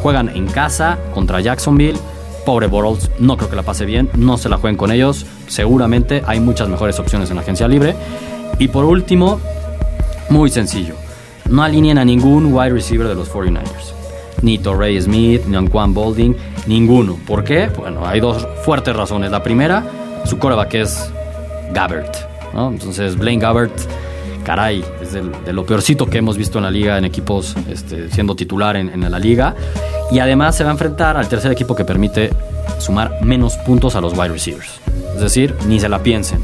Juegan 0.01 0.29
en 0.29 0.47
casa 0.47 0.99
contra 1.13 1.39
Jacksonville 1.39 1.97
Pobre 2.45 2.67
Bortles, 2.67 3.09
no 3.19 3.37
creo 3.37 3.49
que 3.49 3.55
la 3.55 3.63
pase 3.63 3.85
bien, 3.85 4.09
no 4.15 4.37
se 4.37 4.49
la 4.49 4.57
jueguen 4.57 4.77
con 4.77 4.91
ellos, 4.91 5.25
seguramente 5.47 6.21
hay 6.25 6.39
muchas 6.39 6.69
mejores 6.69 6.99
opciones 6.99 7.29
en 7.29 7.37
la 7.37 7.41
agencia 7.41 7.67
libre. 7.67 7.95
Y 8.59 8.67
por 8.67 8.85
último, 8.85 9.39
muy 10.29 10.49
sencillo, 10.49 10.95
no 11.49 11.63
alineen 11.63 11.97
a 11.97 12.05
ningún 12.05 12.53
wide 12.53 12.69
receiver 12.69 13.07
de 13.07 13.15
los 13.15 13.31
49ers. 13.31 13.93
Ni 14.41 14.59
Torrey 14.59 15.01
Smith, 15.01 15.45
ni 15.47 15.55
Anquan 15.55 15.93
Bolding, 15.93 16.35
ninguno. 16.67 17.17
¿Por 17.25 17.43
qué? 17.43 17.69
Bueno, 17.75 18.05
hay 18.05 18.19
dos 18.19 18.47
fuertes 18.63 18.95
razones. 18.95 19.31
La 19.31 19.41
primera, 19.41 19.83
su 20.25 20.37
coreback 20.37 20.75
es 20.75 21.11
Gabbert. 21.73 22.15
Entonces, 22.53 23.17
Blaine 23.17 23.41
Gabbert 23.41 23.73
caray, 24.45 24.85
es 25.01 25.11
de, 25.11 25.51
lo 25.51 25.65
peorcito 25.65 26.05
que 26.05 26.19
hemos 26.19 26.37
visto 26.37 26.59
en 26.59 26.63
la 26.63 26.71
liga, 26.71 26.97
en 26.97 27.03
equipos 27.03 27.55
este, 27.69 28.09
siendo 28.09 28.35
titular 28.35 28.77
en, 28.77 28.89
en, 28.89 29.11
la 29.11 29.19
liga. 29.19 29.55
Y 30.11 30.19
además 30.19 30.55
se 30.55 30.63
va 30.63 30.69
a 30.69 30.73
enfrentar 30.73 31.17
al 31.17 31.27
tercer 31.27 31.51
equipo 31.51 31.75
que 31.75 31.83
permite 31.83 32.29
sumar 32.79 33.17
menos 33.21 33.57
puntos 33.57 33.95
a 33.95 34.01
los 34.01 34.13
wide 34.13 34.29
receivers. 34.29 34.79
Es 35.15 35.21
decir, 35.21 35.53
ni 35.67 35.79
se 35.79 35.89
la 35.89 35.99
piensen. 35.99 36.39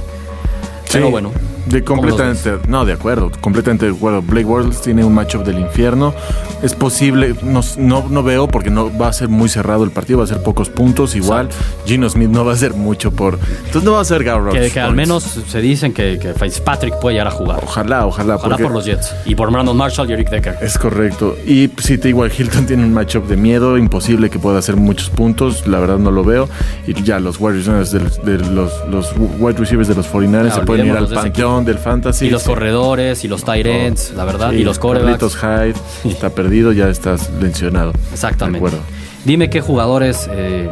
Pero 0.92 1.10
bueno, 1.10 1.32
de 1.68 1.84
completamente, 1.84 2.58
no, 2.68 2.86
de 2.86 2.94
acuerdo, 2.94 3.32
completamente 3.40 3.86
de 3.86 3.92
acuerdo. 3.92 4.22
Blake 4.22 4.46
Bortles 4.46 4.82
tiene 4.82 5.04
un 5.04 5.14
matchup 5.14 5.44
del 5.44 5.60
infierno. 5.60 6.14
Es 6.62 6.74
posible, 6.76 7.36
no, 7.44 7.62
no, 7.78 8.06
no, 8.10 8.24
veo 8.24 8.48
porque 8.48 8.70
no 8.70 8.96
va 8.96 9.08
a 9.08 9.14
ser 9.14 9.30
muy 9.30 9.50
cerrado 9.50 9.84
el 9.84 9.92
partido, 9.92 10.20
va 10.20 10.26
a 10.26 10.28
ser 10.28 10.44
pocos 10.44 10.70
puntos. 10.70 11.16
Igual, 11.16 11.50
Gino 11.86 12.10
Smith 12.10 12.30
no 12.30 12.46
va 12.46 12.54
a 12.54 12.56
ser 12.56 12.74
mucho 12.74 13.12
por. 13.12 13.40
Entonces 13.66 13.84
no 13.84 13.94
va 13.94 14.02
a 14.02 14.06
ser 14.06 14.24
Garrett. 14.24 14.54
Que, 14.54 14.70
que 14.72 14.80
al 14.80 14.96
menos 14.96 15.24
se 15.24 15.62
dicen 15.62 15.94
que, 15.94 16.20
que 16.20 16.34
Fitzpatrick 16.34 17.00
puede 17.00 17.16
llegar 17.16 17.28
a 17.28 17.32
jugar. 17.32 17.60
Ojalá, 17.64 18.06
ojalá. 18.06 18.36
Ojalá 18.36 18.58
por 18.58 18.72
los 18.72 18.86
Jets. 18.86 19.14
Y 19.26 19.36
por 19.36 19.52
Brandon 19.52 19.76
Marshall 19.76 20.10
y 20.10 20.14
Eric 20.14 20.30
Decker. 20.30 20.58
Es 20.62 20.78
correcto. 20.78 21.36
Y 21.46 21.70
sí, 21.78 22.00
igual, 22.04 22.32
Hilton 22.36 22.66
tiene 22.66 22.84
un 22.84 22.94
matchup 22.94 23.28
de 23.28 23.38
miedo, 23.38 23.78
imposible 23.78 24.30
que 24.30 24.40
pueda 24.40 24.60
hacer 24.60 24.76
muchos 24.76 25.10
puntos. 25.10 25.68
La 25.68 25.80
verdad 25.80 25.98
no 25.98 26.12
lo 26.12 26.24
veo. 26.24 26.50
Y 26.88 26.94
ya 27.04 27.20
los 27.20 27.40
wide 27.40 27.58
receivers 27.58 27.92
de, 27.92 28.38
de 28.38 28.50
los, 28.50 28.72
los 28.90 29.14
wide 29.40 29.58
receivers 29.58 29.88
de 29.88 29.96
los 29.96 30.08
49 30.08 30.52
se 30.52 30.62
pueden 30.62 30.88
ir 30.88 30.94
al 30.94 31.08
panteón 31.08 31.51
del 31.60 31.78
fantasy. 31.78 32.28
Y 32.28 32.30
los 32.30 32.44
corredores, 32.44 33.24
y 33.24 33.28
los 33.28 33.44
tight 33.44 33.66
ends, 33.66 34.14
la 34.16 34.26
verdad, 34.26 34.54
y 34.54 34.64
los 34.64 34.80
corebacks. 34.80 35.36
Hyde 35.36 35.74
está 36.06 36.30
perdido, 36.30 36.72
ya 36.72 36.90
estás 36.90 37.30
mencionado. 37.42 37.92
Exactamente. 38.12 38.78
Dime 39.26 39.50
qué 39.50 39.62
jugadores 39.62 40.28
eh, 40.32 40.70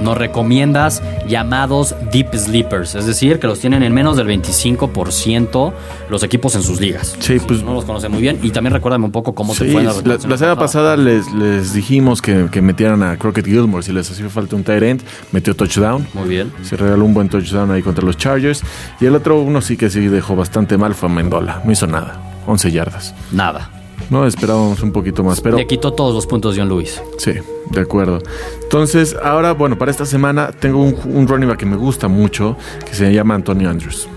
nos 0.00 0.16
recomiendas 0.16 1.02
llamados 1.28 1.94
deep 2.12 2.34
sleepers, 2.34 2.94
es 2.94 3.06
decir, 3.06 3.38
que 3.38 3.46
los 3.46 3.60
tienen 3.60 3.82
en 3.82 3.92
menos 3.92 4.16
del 4.16 4.26
25% 4.28 5.72
los 6.08 6.22
equipos 6.22 6.54
en 6.54 6.62
sus 6.62 6.80
ligas. 6.80 7.16
Sí, 7.18 7.38
pues 7.46 7.62
no 7.62 7.74
los 7.74 7.84
conoce 7.84 8.08
muy 8.08 8.20
bien 8.20 8.38
y 8.42 8.50
también 8.50 8.74
recuérdame 8.74 9.06
un 9.06 9.12
poco 9.12 9.34
cómo 9.34 9.54
te 9.54 9.70
fue 9.70 9.82
la, 9.82 9.92
la, 9.92 10.16
la 10.16 10.38
semana 10.38 10.56
pasada 10.56 10.96
les, 10.96 11.30
les 11.32 11.72
dijimos 11.72 12.22
que, 12.22 12.48
que, 12.50 12.62
metieran 12.62 13.02
a 13.02 13.16
Crockett 13.16 13.46
Gilmore 13.46 13.82
si 13.82 13.92
les 13.92 14.10
hacía 14.10 14.28
falta 14.28 14.56
un 14.56 14.64
tight 14.64 14.82
end, 14.82 15.02
metió 15.32 15.54
touchdown. 15.54 16.06
Muy 16.14 16.28
bien. 16.28 16.52
Se 16.62 16.76
regaló 16.76 17.04
un 17.04 17.14
buen 17.14 17.28
touchdown 17.28 17.70
ahí 17.70 17.82
contra 17.82 18.04
los 18.04 18.16
Chargers 18.16 18.62
y 19.00 19.06
el 19.06 19.14
otro 19.14 19.40
uno 19.40 19.60
sí 19.60 19.76
que 19.76 19.90
sí 19.90 20.00
dejó 20.00 20.36
bastante 20.36 20.76
mal 20.76 20.94
fue 20.94 21.08
Mendola, 21.08 21.62
no 21.64 21.72
hizo 21.72 21.86
nada, 21.86 22.20
11 22.46 22.70
yardas. 22.70 23.14
Nada. 23.32 23.77
No, 24.10 24.26
esperábamos 24.26 24.82
un 24.82 24.92
poquito 24.92 25.22
más, 25.22 25.40
pero... 25.40 25.56
Le 25.56 25.66
quitó 25.66 25.92
todos 25.92 26.14
los 26.14 26.26
puntos 26.26 26.56
John 26.56 26.68
Lewis. 26.68 27.02
Sí, 27.18 27.32
de 27.70 27.80
acuerdo. 27.80 28.20
Entonces, 28.62 29.14
ahora, 29.22 29.52
bueno, 29.52 29.76
para 29.76 29.90
esta 29.90 30.06
semana 30.06 30.50
tengo 30.50 30.82
un, 30.82 30.96
un 31.04 31.28
running 31.28 31.48
back 31.48 31.58
que 31.58 31.66
me 31.66 31.76
gusta 31.76 32.08
mucho, 32.08 32.56
que 32.86 32.94
se 32.94 33.12
llama 33.12 33.34
Antonio 33.34 33.68
Andrews. 33.68 34.08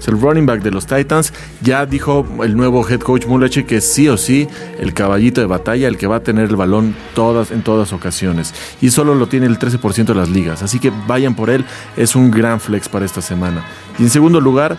Es 0.00 0.08
el 0.08 0.18
running 0.18 0.46
back 0.46 0.62
de 0.62 0.70
los 0.70 0.86
Titans. 0.86 1.32
Ya 1.60 1.84
dijo 1.84 2.26
el 2.42 2.56
nuevo 2.56 2.88
head 2.88 3.00
coach 3.00 3.26
Mulache 3.26 3.66
que 3.66 3.80
sí 3.82 4.08
o 4.08 4.16
sí 4.16 4.48
el 4.78 4.94
caballito 4.94 5.42
de 5.42 5.46
batalla, 5.46 5.88
el 5.88 5.98
que 5.98 6.06
va 6.06 6.16
a 6.16 6.22
tener 6.22 6.48
el 6.48 6.56
balón 6.56 6.96
todas 7.14 7.50
en 7.50 7.62
todas 7.62 7.92
ocasiones. 7.92 8.54
Y 8.80 8.90
solo 8.90 9.14
lo 9.14 9.26
tiene 9.26 9.46
el 9.46 9.58
13% 9.58 10.06
de 10.06 10.14
las 10.14 10.30
ligas. 10.30 10.62
Así 10.62 10.78
que 10.78 10.90
vayan 11.06 11.34
por 11.34 11.50
él. 11.50 11.66
Es 11.96 12.16
un 12.16 12.30
gran 12.30 12.60
flex 12.60 12.88
para 12.88 13.04
esta 13.04 13.20
semana. 13.20 13.64
Y 13.98 14.04
en 14.04 14.10
segundo 14.10 14.40
lugar, 14.40 14.78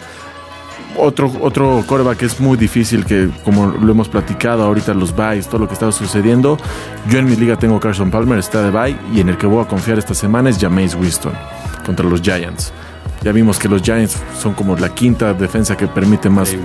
otro, 0.97 1.31
otro 1.41 1.83
coreback 1.87 2.23
es 2.23 2.39
muy 2.39 2.57
difícil 2.57 3.05
que, 3.05 3.29
como 3.43 3.67
lo 3.67 3.91
hemos 3.91 4.09
platicado 4.09 4.63
ahorita, 4.63 4.93
los 4.93 5.15
buys, 5.15 5.47
todo 5.47 5.59
lo 5.59 5.67
que 5.67 5.73
está 5.73 5.91
sucediendo. 5.91 6.57
Yo 7.09 7.19
en 7.19 7.25
mi 7.25 7.35
liga 7.35 7.57
tengo 7.57 7.79
Carson 7.79 8.11
Palmer, 8.11 8.39
está 8.39 8.61
de 8.61 8.71
buy, 8.71 8.97
y 9.13 9.21
en 9.21 9.29
el 9.29 9.37
que 9.37 9.47
voy 9.47 9.63
a 9.63 9.67
confiar 9.67 9.97
esta 9.99 10.13
semana 10.13 10.49
es 10.49 10.59
Jameis 10.59 10.95
Winston 10.95 11.33
contra 11.85 12.05
los 12.05 12.21
Giants. 12.21 12.71
Ya 13.23 13.31
vimos 13.31 13.59
que 13.59 13.69
los 13.69 13.83
Giants 13.83 14.17
son 14.39 14.53
como 14.55 14.75
la 14.75 14.89
quinta 14.89 15.33
defensa 15.33 15.77
que 15.77 15.87
permite 15.87 16.27
más 16.27 16.55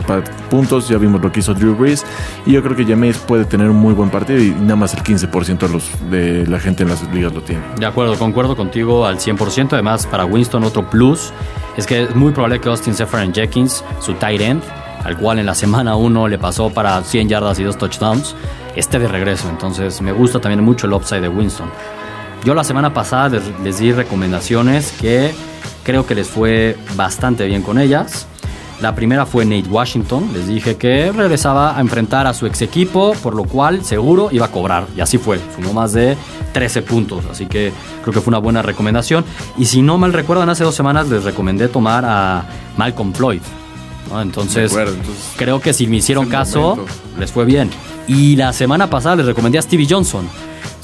puntos. 0.48 0.88
Ya 0.88 0.96
vimos 0.96 1.20
lo 1.20 1.30
que 1.30 1.40
hizo 1.40 1.52
Drew 1.52 1.74
Brees. 1.74 2.04
Y 2.46 2.52
yo 2.52 2.62
creo 2.62 2.74
que 2.74 2.86
Jameis 2.86 3.18
puede 3.18 3.44
tener 3.44 3.68
un 3.68 3.76
muy 3.76 3.92
buen 3.92 4.08
partido 4.08 4.40
y 4.40 4.50
nada 4.52 4.76
más 4.76 4.94
el 4.94 5.02
15% 5.02 5.58
de, 5.58 5.68
los, 5.68 6.10
de 6.10 6.46
la 6.46 6.58
gente 6.58 6.84
en 6.84 6.88
las 6.88 7.02
ligas 7.12 7.34
lo 7.34 7.42
tiene. 7.42 7.60
De 7.78 7.84
acuerdo, 7.84 8.16
concuerdo 8.18 8.56
contigo 8.56 9.04
al 9.04 9.18
100%. 9.18 9.74
Además, 9.74 10.06
para 10.06 10.24
Winston 10.24 10.64
otro 10.64 10.88
plus 10.88 11.30
es 11.76 11.86
que 11.86 12.04
es 12.04 12.16
muy 12.16 12.32
probable 12.32 12.58
que 12.58 12.70
Austin 12.70 12.94
Seferian 12.94 13.34
Jenkins, 13.34 13.84
su 14.00 14.14
tight 14.14 14.40
end, 14.40 14.62
al 15.04 15.18
cual 15.18 15.38
en 15.38 15.46
la 15.46 15.54
semana 15.54 15.94
1 15.94 16.28
le 16.28 16.38
pasó 16.38 16.70
para 16.70 17.02
100 17.02 17.28
yardas 17.28 17.58
y 17.58 17.64
dos 17.64 17.76
touchdowns, 17.76 18.34
esté 18.74 18.98
de 18.98 19.08
regreso. 19.08 19.46
Entonces 19.50 20.00
me 20.00 20.12
gusta 20.12 20.40
también 20.40 20.64
mucho 20.64 20.86
el 20.86 20.94
upside 20.94 21.20
de 21.20 21.28
Winston. 21.28 21.68
Yo 22.44 22.54
la 22.54 22.64
semana 22.64 22.94
pasada 22.94 23.28
les, 23.28 23.42
les 23.62 23.78
di 23.78 23.92
recomendaciones 23.92 24.92
que 24.92 25.34
Creo 25.86 26.04
que 26.04 26.16
les 26.16 26.26
fue 26.26 26.76
bastante 26.96 27.46
bien 27.46 27.62
con 27.62 27.78
ellas. 27.78 28.26
La 28.80 28.96
primera 28.96 29.24
fue 29.24 29.44
Nate 29.44 29.68
Washington. 29.68 30.30
Les 30.34 30.48
dije 30.48 30.74
que 30.74 31.12
regresaba 31.12 31.78
a 31.78 31.80
enfrentar 31.80 32.26
a 32.26 32.34
su 32.34 32.44
ex 32.44 32.60
equipo, 32.60 33.14
por 33.22 33.36
lo 33.36 33.44
cual 33.44 33.84
seguro 33.84 34.30
iba 34.32 34.46
a 34.46 34.50
cobrar. 34.50 34.88
Y 34.96 35.00
así 35.00 35.16
fue. 35.16 35.38
Sumó 35.54 35.72
más 35.72 35.92
de 35.92 36.16
13 36.54 36.82
puntos. 36.82 37.24
Así 37.30 37.46
que 37.46 37.72
creo 38.02 38.12
que 38.12 38.20
fue 38.20 38.32
una 38.32 38.38
buena 38.38 38.62
recomendación. 38.62 39.24
Y 39.56 39.66
si 39.66 39.80
no 39.80 39.96
mal 39.96 40.12
recuerdan, 40.12 40.48
hace 40.48 40.64
dos 40.64 40.74
semanas 40.74 41.08
les 41.08 41.22
recomendé 41.22 41.68
tomar 41.68 42.04
a 42.04 42.44
Malcolm 42.76 43.14
Floyd. 43.14 43.42
Entonces, 44.20 44.76
creo 45.36 45.60
que 45.60 45.72
si 45.72 45.86
me 45.86 45.98
hicieron 45.98 46.28
caso, 46.28 46.84
les 47.16 47.30
fue 47.30 47.44
bien. 47.44 47.70
Y 48.08 48.34
la 48.34 48.52
semana 48.52 48.90
pasada 48.90 49.14
les 49.14 49.26
recomendé 49.26 49.58
a 49.58 49.62
Stevie 49.62 49.86
Johnson. 49.88 50.28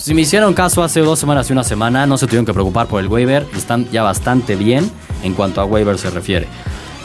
Si 0.03 0.15
me 0.15 0.23
hicieron 0.23 0.53
caso 0.53 0.83
hace 0.83 0.99
dos 0.99 1.21
semanas 1.21 1.49
y 1.49 1.53
una 1.53 1.63
semana, 1.63 2.07
no 2.07 2.19
se 2.19 2.27
tuvieron 2.27 2.45
que 2.45 2.53
preocupar 2.53 2.89
por 2.89 3.01
el 3.01 3.07
waiver. 3.07 3.47
Están 3.57 3.89
ya 3.93 4.03
bastante 4.03 4.57
bien 4.57 4.91
en 5.23 5.33
cuanto 5.33 5.61
a 5.61 5.65
waiver 5.65 5.97
se 5.97 6.11
refiere. 6.11 6.49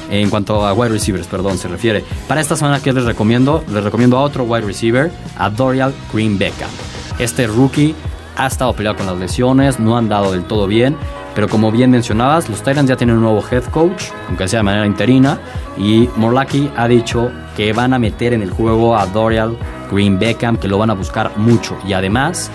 En 0.10 0.32
cuanto 0.32 0.66
a 0.66 0.74
wide 0.74 0.89
receivers, 0.89 1.27
perdón, 1.27 1.60
se 1.60 1.68
refiere. 1.68 2.04
Para 2.27 2.42
esta 2.42 2.56
semana, 2.56 2.80
¿qué 2.80 2.92
les 2.92 3.04
recomiendo? 3.04 3.63
Les 3.72 3.84
recomiendo 3.84 4.18
a 4.18 4.22
otro 4.22 4.46
wide 4.46 4.66
receiver, 4.66 5.12
a 5.38 5.48
Dorial 5.51 5.94
Green 6.12 6.39
Beckham. 6.39 6.72
Este 7.20 7.46
rookie 7.46 7.94
ha 8.36 8.48
estado 8.48 8.74
peleado 8.74 8.98
con 8.98 9.06
las 9.06 9.18
lesiones, 9.18 9.80
no 9.80 9.96
han 9.96 10.10
dado 10.10 10.32
del 10.32 10.46
todo 10.46 10.66
bien, 10.66 10.98
pero 11.36 11.48
como 11.48 11.72
bien 11.72 11.92
mencionabas, 11.92 12.50
los 12.50 12.63
Titans 12.63 12.89
ya 12.89 12.96
tienen 12.96 13.18
un 13.18 13.22
nuevo 13.22 13.44
head 13.51 13.66
coach, 13.66 14.06
aunque 14.27 14.48
sea 14.48 14.62
de 14.62 14.63
manera 14.63 14.88
interina, 14.88 15.39
y 15.77 16.10
Morlaki 16.16 16.72
ha 16.75 16.88
dicho 16.88 17.30
que 17.56 17.74
van 17.74 17.94
a 17.94 18.00
meter 18.00 18.34
en 18.34 18.42
el 18.42 18.50
juego 18.50 18.98
a 18.98 19.06
Dorial 19.06 19.56
Green 19.92 20.18
Beckham, 20.18 20.58
que 20.58 20.68
lo 20.68 20.80
van 20.80 20.89
a 20.89 20.94
buscar 20.94 21.38
mucho. 21.38 21.77
Y 21.86 21.94
además, 21.94 22.50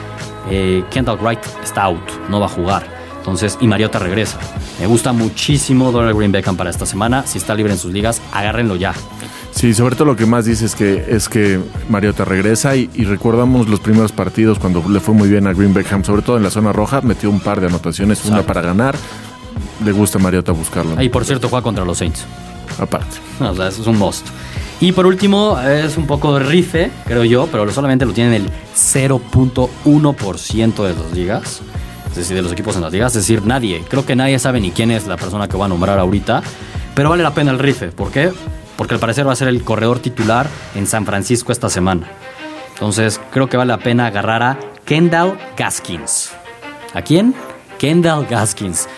eh, 0.50 0.84
Kendall 0.90 1.18
Wright 1.18 1.40
está 1.62 1.84
out, 1.84 2.28
no 2.28 2.40
va 2.40 2.46
a 2.46 2.48
jugar. 2.48 3.02
Entonces, 3.18 3.56
y 3.60 3.68
Mariota 3.68 4.00
regresa. 4.00 4.38
Me 4.80 4.86
gusta 4.88 5.12
muchísimo 5.12 5.92
Dorial 5.92 6.14
Green 6.14 6.32
Beckham 6.32 6.56
para 6.56 6.70
esta 6.70 6.86
semana. 6.86 7.24
Si 7.24 7.38
está 7.38 7.54
libre 7.54 7.72
en 7.72 7.78
sus 7.78 7.92
ligas, 7.92 8.20
agárrenlo 8.32 8.74
ya. 8.74 8.94
Sí, 9.52 9.74
sobre 9.74 9.94
todo 9.94 10.06
lo 10.06 10.16
que 10.16 10.26
más 10.26 10.44
dice 10.44 10.66
es 10.66 10.74
que, 10.74 11.04
es 11.08 11.28
que 11.28 11.60
Mariota 11.88 12.24
regresa 12.24 12.74
y, 12.74 12.88
recordamos 13.04 13.68
los 13.68 13.78
primeros 13.78 14.10
partidos 14.10 14.58
cuando 14.58 14.82
le 14.88 14.98
fue 14.98 15.14
muy 15.14 15.28
bien 15.28 15.46
a 15.46 15.52
Green 15.52 15.72
Beckham, 15.72 16.02
sobre 16.02 16.22
todo 16.22 16.36
en 16.36 16.42
la 16.42 16.50
zona 16.50 16.72
roja, 16.72 17.00
metió 17.00 17.30
un 17.30 17.38
par 17.38 17.60
de 17.60 17.68
anotaciones, 17.68 18.24
una 18.24 18.42
para 18.42 18.60
ganar. 18.60 18.96
Le 19.84 19.92
gusta 19.92 20.18
a 20.18 20.22
Mariota 20.22 20.50
buscarlo. 20.50 21.00
Y 21.00 21.08
por 21.08 21.24
cierto, 21.24 21.48
juega 21.48 21.62
contra 21.62 21.84
los 21.84 21.98
Saints. 21.98 22.24
Aparte. 22.78 23.18
o 23.40 23.54
sea, 23.54 23.68
eso 23.68 23.82
es 23.82 23.86
un 23.86 23.98
must. 23.98 24.26
Y 24.82 24.90
por 24.90 25.06
último, 25.06 25.60
es 25.60 25.96
un 25.96 26.08
poco 26.08 26.36
rife, 26.40 26.90
creo 27.06 27.22
yo, 27.22 27.46
pero 27.46 27.70
solamente 27.70 28.04
lo 28.04 28.12
tienen 28.12 28.34
el 28.34 28.50
0.1% 28.74 30.82
de 30.82 30.92
las 30.92 31.12
ligas. 31.12 31.62
Es 32.10 32.16
decir, 32.16 32.34
de 32.34 32.42
los 32.42 32.50
equipos 32.50 32.74
en 32.74 32.82
las 32.82 32.90
ligas. 32.90 33.14
Es 33.14 33.22
decir, 33.22 33.46
nadie. 33.46 33.84
Creo 33.88 34.04
que 34.04 34.16
nadie 34.16 34.40
sabe 34.40 34.58
ni 34.58 34.72
quién 34.72 34.90
es 34.90 35.06
la 35.06 35.16
persona 35.16 35.46
que 35.46 35.56
va 35.56 35.66
a 35.66 35.68
nombrar 35.68 36.00
ahorita. 36.00 36.42
Pero 36.96 37.10
vale 37.10 37.22
la 37.22 37.32
pena 37.32 37.52
el 37.52 37.60
rife. 37.60 37.92
¿Por 37.92 38.10
qué? 38.10 38.32
Porque 38.76 38.94
al 38.94 39.00
parecer 39.00 39.24
va 39.24 39.34
a 39.34 39.36
ser 39.36 39.46
el 39.46 39.62
corredor 39.62 40.00
titular 40.00 40.48
en 40.74 40.88
San 40.88 41.06
Francisco 41.06 41.52
esta 41.52 41.70
semana. 41.70 42.08
Entonces, 42.74 43.20
creo 43.30 43.48
que 43.48 43.56
vale 43.56 43.68
la 43.68 43.78
pena 43.78 44.06
agarrar 44.06 44.42
a 44.42 44.58
Kendall 44.84 45.38
Gaskins. 45.56 46.32
¿A 46.92 47.02
quién? 47.02 47.36
Kendall 47.78 48.26
Gaskins. 48.28 48.88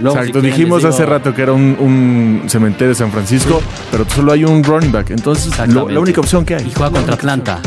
Exacto, 0.00 0.40
dijimos 0.40 0.84
hace 0.84 1.06
rato 1.06 1.34
que 1.34 1.42
era 1.42 1.52
un, 1.52 2.44
cementerio 2.48 2.88
de 2.88 2.94
San 2.94 3.10
Francisco, 3.10 3.62
pero 3.90 4.04
solo 4.08 4.32
hay 4.32 4.44
un 4.44 4.62
running 4.62 4.92
back. 4.92 5.10
Entonces, 5.10 5.52
la 5.68 6.00
única 6.00 6.20
opción 6.20 6.44
que 6.44 6.56
hay. 6.56 6.66
Y 6.66 6.72
juega 6.72 6.90
contra 6.90 7.14
Atlanta. 7.14 7.60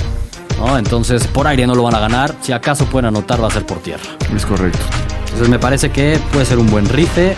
Entonces, 0.77 1.25
por 1.27 1.47
aire 1.47 1.65
no 1.65 1.73
lo 1.73 1.83
van 1.83 1.95
a 1.95 1.99
ganar. 1.99 2.35
Si 2.41 2.51
acaso 2.51 2.85
pueden 2.85 3.07
anotar, 3.07 3.41
va 3.41 3.47
a 3.47 3.51
ser 3.51 3.65
por 3.65 3.79
tierra. 3.79 4.03
Es 4.35 4.45
correcto. 4.45 4.79
Entonces, 5.21 5.49
me 5.49 5.59
parece 5.59 5.89
que 5.89 6.19
puede 6.31 6.45
ser 6.45 6.59
un 6.59 6.69
buen 6.69 6.87
rife. 6.89 7.35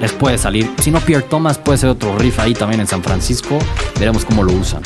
Les 0.00 0.12
puede 0.12 0.38
salir. 0.38 0.70
Si 0.80 0.90
no, 0.90 1.00
Pierre 1.00 1.24
Thomas 1.28 1.58
puede 1.58 1.78
ser 1.78 1.90
otro 1.90 2.16
riff 2.16 2.38
ahí 2.40 2.54
también 2.54 2.80
en 2.80 2.86
San 2.86 3.02
Francisco. 3.02 3.58
Veremos 3.98 4.24
cómo 4.24 4.42
lo 4.42 4.52
usan. 4.52 4.82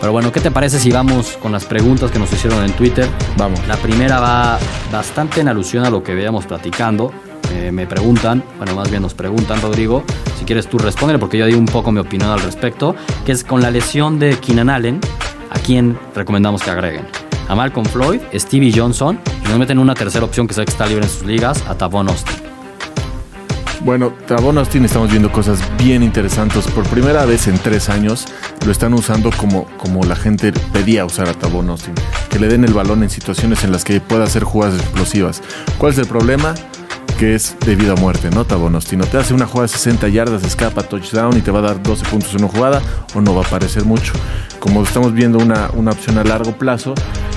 Pero 0.00 0.12
bueno, 0.12 0.32
¿qué 0.32 0.40
te 0.40 0.50
parece 0.50 0.78
si 0.78 0.90
vamos 0.90 1.36
con 1.42 1.52
las 1.52 1.64
preguntas 1.64 2.10
que 2.10 2.18
nos 2.18 2.32
hicieron 2.32 2.64
en 2.64 2.72
Twitter? 2.72 3.06
Vamos. 3.36 3.60
La 3.66 3.76
primera 3.76 4.20
va 4.20 4.58
bastante 4.92 5.40
en 5.40 5.48
alusión 5.48 5.84
a 5.84 5.90
lo 5.90 6.02
que 6.02 6.14
veíamos 6.14 6.46
platicando. 6.46 7.12
Eh, 7.52 7.72
me 7.72 7.86
preguntan, 7.86 8.44
bueno, 8.58 8.74
más 8.74 8.90
bien 8.90 9.02
nos 9.02 9.14
preguntan, 9.14 9.60
Rodrigo, 9.60 10.04
si 10.38 10.44
quieres 10.44 10.66
tú 10.66 10.78
responder, 10.78 11.18
porque 11.18 11.38
yo 11.38 11.46
di 11.46 11.54
un 11.54 11.66
poco 11.66 11.90
mi 11.92 12.00
opinión 12.00 12.30
al 12.30 12.40
respecto, 12.40 12.94
que 13.24 13.32
es 13.32 13.44
con 13.44 13.62
la 13.62 13.70
lesión 13.70 14.18
de 14.18 14.36
Keenan 14.38 14.70
Allen, 14.70 15.00
¿a 15.50 15.58
quién 15.58 15.98
recomendamos 16.14 16.62
que 16.62 16.70
agreguen? 16.70 17.06
A 17.48 17.54
Malcolm 17.54 17.86
Floyd, 17.86 18.20
Stevie 18.34 18.72
Johnson, 18.74 19.18
y 19.44 19.48
nos 19.48 19.58
meten 19.58 19.78
una 19.78 19.94
tercera 19.94 20.24
opción 20.24 20.46
que 20.46 20.54
sé 20.54 20.64
que 20.64 20.70
está 20.70 20.86
libre 20.86 21.04
en 21.04 21.10
sus 21.10 21.24
ligas, 21.24 21.64
a 21.66 21.74
Tavon 21.74 22.08
Austin. 22.08 22.36
Bueno, 23.80 24.12
Tavon 24.26 24.58
Austin 24.58 24.84
estamos 24.84 25.10
viendo 25.10 25.30
cosas 25.30 25.60
bien 25.78 26.02
interesantes. 26.02 26.66
Por 26.66 26.84
primera 26.88 27.24
vez 27.24 27.46
en 27.46 27.56
tres 27.58 27.88
años 27.88 28.26
lo 28.66 28.72
están 28.72 28.92
usando 28.92 29.30
como, 29.30 29.66
como 29.76 30.02
la 30.04 30.16
gente 30.16 30.52
pedía 30.72 31.04
usar 31.04 31.28
a 31.28 31.34
Tavon 31.34 31.70
Austin. 31.70 31.94
Que 32.28 32.38
le 32.38 32.48
den 32.48 32.64
el 32.64 32.74
balón 32.74 33.04
en 33.04 33.10
situaciones 33.10 33.62
en 33.64 33.70
las 33.70 33.84
que 33.84 34.00
pueda 34.00 34.24
hacer 34.24 34.42
jugadas 34.42 34.80
explosivas. 34.80 35.42
¿Cuál 35.78 35.92
es 35.92 35.98
el 35.98 36.06
problema? 36.06 36.54
Que 37.18 37.34
es 37.34 37.56
debido 37.66 37.94
a 37.94 37.96
muerte, 37.96 38.30
¿no, 38.30 38.46
no 38.48 39.06
Te 39.06 39.18
hace 39.18 39.34
una 39.34 39.44
jugada 39.44 39.66
de 39.66 39.72
60 39.72 40.08
yardas, 40.08 40.44
escapa, 40.44 40.84
touchdown 40.84 41.36
y 41.36 41.40
te 41.40 41.50
va 41.50 41.58
a 41.58 41.62
dar 41.62 41.82
12 41.82 42.04
puntos 42.04 42.32
en 42.34 42.44
una 42.44 42.48
jugada 42.48 42.80
o 43.12 43.20
no 43.20 43.34
va 43.34 43.42
a 43.42 43.46
aparecer 43.46 43.84
mucho. 43.84 44.12
Como 44.60 44.84
estamos 44.84 45.12
viendo 45.12 45.38
una, 45.38 45.68
una 45.74 45.90
opción 45.90 46.16
a 46.18 46.24
largo 46.24 46.52
plazo, 46.52 46.94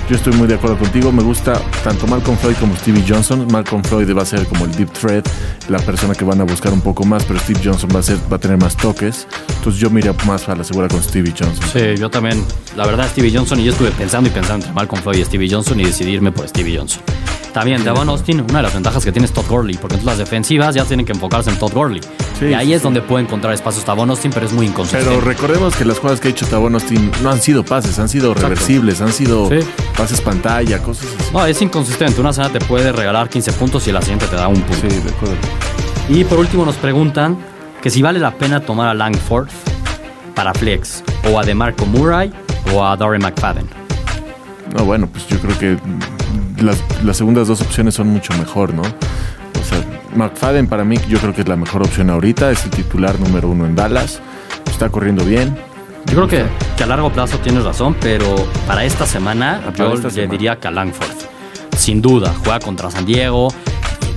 yo 0.08 0.14
estoy 0.14 0.34
muy 0.34 0.46
de 0.46 0.54
acuerdo 0.54 0.78
contigo. 0.78 1.10
Me 1.10 1.22
gusta 1.24 1.60
tanto 1.82 2.06
Malcolm 2.06 2.38
Floyd 2.38 2.54
como 2.60 2.76
Stevie 2.76 3.04
Johnson. 3.06 3.48
Malcolm 3.50 3.82
Floyd 3.82 4.08
va 4.16 4.22
a 4.22 4.26
ser 4.26 4.46
como 4.46 4.66
el 4.66 4.72
deep 4.72 4.92
threat, 4.92 5.28
la 5.68 5.78
persona 5.80 6.14
que 6.14 6.24
van 6.24 6.40
a 6.40 6.44
buscar 6.44 6.72
un 6.72 6.80
poco 6.80 7.04
más, 7.04 7.24
pero 7.24 7.40
Steve 7.40 7.60
Johnson 7.64 7.90
va 7.94 8.00
a, 8.00 8.02
ser, 8.04 8.18
va 8.30 8.36
a 8.36 8.40
tener 8.40 8.58
más 8.58 8.76
toques. 8.76 9.26
Entonces 9.56 9.80
yo 9.80 9.90
miré 9.90 10.12
más 10.26 10.48
a 10.48 10.54
la 10.54 10.62
segura 10.62 10.86
con 10.86 11.02
Stevie 11.02 11.34
Johnson. 11.36 11.64
Sí, 11.72 11.96
yo 11.98 12.08
también. 12.08 12.44
La 12.76 12.86
verdad, 12.86 13.08
Stevie 13.08 13.36
Johnson, 13.36 13.58
y 13.58 13.64
yo 13.64 13.72
estuve 13.72 13.90
pensando 13.90 14.28
y 14.28 14.32
pensando 14.32 14.64
entre 14.64 14.72
Malcolm 14.74 15.02
Floyd 15.02 15.18
y 15.18 15.24
Stevie 15.24 15.50
Johnson 15.50 15.80
y 15.80 15.84
decidirme 15.84 16.30
por 16.30 16.48
Stevie 16.48 16.78
Johnson. 16.78 17.02
También, 17.52 17.84
Devon 17.84 18.08
Austin, 18.08 18.40
una 18.40 18.58
de 18.58 18.62
las 18.62 18.72
ventajas 18.74 19.04
que 19.04 19.12
tiene 19.12 19.26
es 19.26 19.32
Todd 19.32 19.44
Gurley, 19.46 19.76
porque 19.76 19.96
entonces 19.96 20.06
las 20.06 20.18
defensivas 20.18 20.74
ya 20.74 20.84
tienen 20.84 21.04
que 21.04 21.12
enfocarse 21.12 21.50
en 21.50 21.58
Todd 21.58 21.72
Gurley. 21.72 22.00
y 22.40 22.54
ahí 22.54 22.72
es 22.72 22.82
donde 22.82 23.02
puede 23.02 23.24
encontrar 23.24 23.52
espacios 23.52 23.84
Tavon 23.84 24.08
Austin, 24.08 24.30
pero 24.32 24.46
es 24.46 24.52
muy 24.52 24.66
inconsistente. 24.66 25.06
Pero 25.06 25.20
recordemos 25.20 25.76
que 25.76 25.84
las 25.84 25.98
jugadas 25.98 26.20
que 26.20 26.28
ha 26.28 26.30
hecho 26.30 26.46
Tavon 26.46 26.74
Austin 26.74 27.10
no 27.22 27.30
han 27.30 27.40
sido 27.40 27.62
pases, 27.62 27.98
han 27.98 28.08
sido 28.08 28.32
reversibles, 28.32 29.00
han 29.02 29.12
sido 29.12 29.50
pases 29.96 30.20
pantalla, 30.22 30.78
cosas 30.82 31.08
así. 31.18 31.30
No, 31.32 31.44
es 31.44 31.60
inconsistente. 31.60 32.20
Una 32.20 32.32
semana 32.32 32.52
te 32.52 32.64
puede 32.64 32.90
regalar 32.90 33.28
15 33.28 33.52
puntos 33.52 33.86
y 33.86 33.92
la 33.92 34.00
siguiente 34.00 34.26
te 34.26 34.36
da 34.36 34.48
un 34.48 34.60
punto. 34.62 34.88
Sí, 34.88 34.96
de 34.96 35.10
acuerdo. 35.10 35.36
Y 36.08 36.24
por 36.24 36.38
último 36.38 36.64
nos 36.64 36.76
preguntan 36.76 37.36
que 37.82 37.90
si 37.90 38.00
vale 38.00 38.18
la 38.18 38.32
pena 38.32 38.60
tomar 38.60 38.88
a 38.88 38.94
Langford 38.94 39.48
para 40.34 40.54
flex, 40.54 41.04
o 41.30 41.38
a 41.38 41.44
DeMarco 41.44 41.84
Murray, 41.84 42.32
o 42.72 42.84
a 42.84 42.96
Dory 42.96 43.18
McFadden. 43.18 43.68
No, 44.74 44.84
bueno, 44.84 45.06
pues 45.06 45.26
yo 45.28 45.38
creo 45.38 45.58
que 45.58 45.76
las, 46.62 46.82
segundas 47.16 47.48
dos 47.48 47.60
opciones 47.60 47.94
son 47.94 48.08
mucho 48.08 48.32
mejor, 48.34 48.74
¿no? 48.74 48.82
O 48.82 49.64
sea, 49.64 49.84
McFadden 50.14 50.66
para 50.66 50.84
mí 50.84 50.96
yo 51.08 51.18
creo 51.18 51.34
que 51.34 51.42
es 51.42 51.48
la 51.48 51.56
mejor 51.56 51.82
opción 51.82 52.10
ahorita, 52.10 52.50
es 52.50 52.64
el 52.64 52.70
titular 52.70 53.18
número 53.20 53.48
uno 53.48 53.66
en 53.66 53.74
Dallas, 53.74 54.20
está 54.70 54.88
corriendo 54.88 55.24
bien. 55.24 55.56
Yo 56.06 56.16
creo 56.16 56.28
que, 56.28 56.44
que 56.76 56.84
a 56.84 56.86
largo 56.86 57.12
plazo 57.12 57.38
tienes 57.38 57.64
razón, 57.64 57.96
pero 58.00 58.34
para 58.66 58.84
esta 58.84 59.06
semana 59.06 59.60
yo 59.76 59.94
le 59.94 60.26
diría 60.26 60.56
que 60.56 60.68
a 60.68 60.70
Langford. 60.70 61.16
Sin 61.76 62.02
duda, 62.02 62.34
juega 62.42 62.60
contra 62.60 62.90
San 62.90 63.06
Diego. 63.06 63.48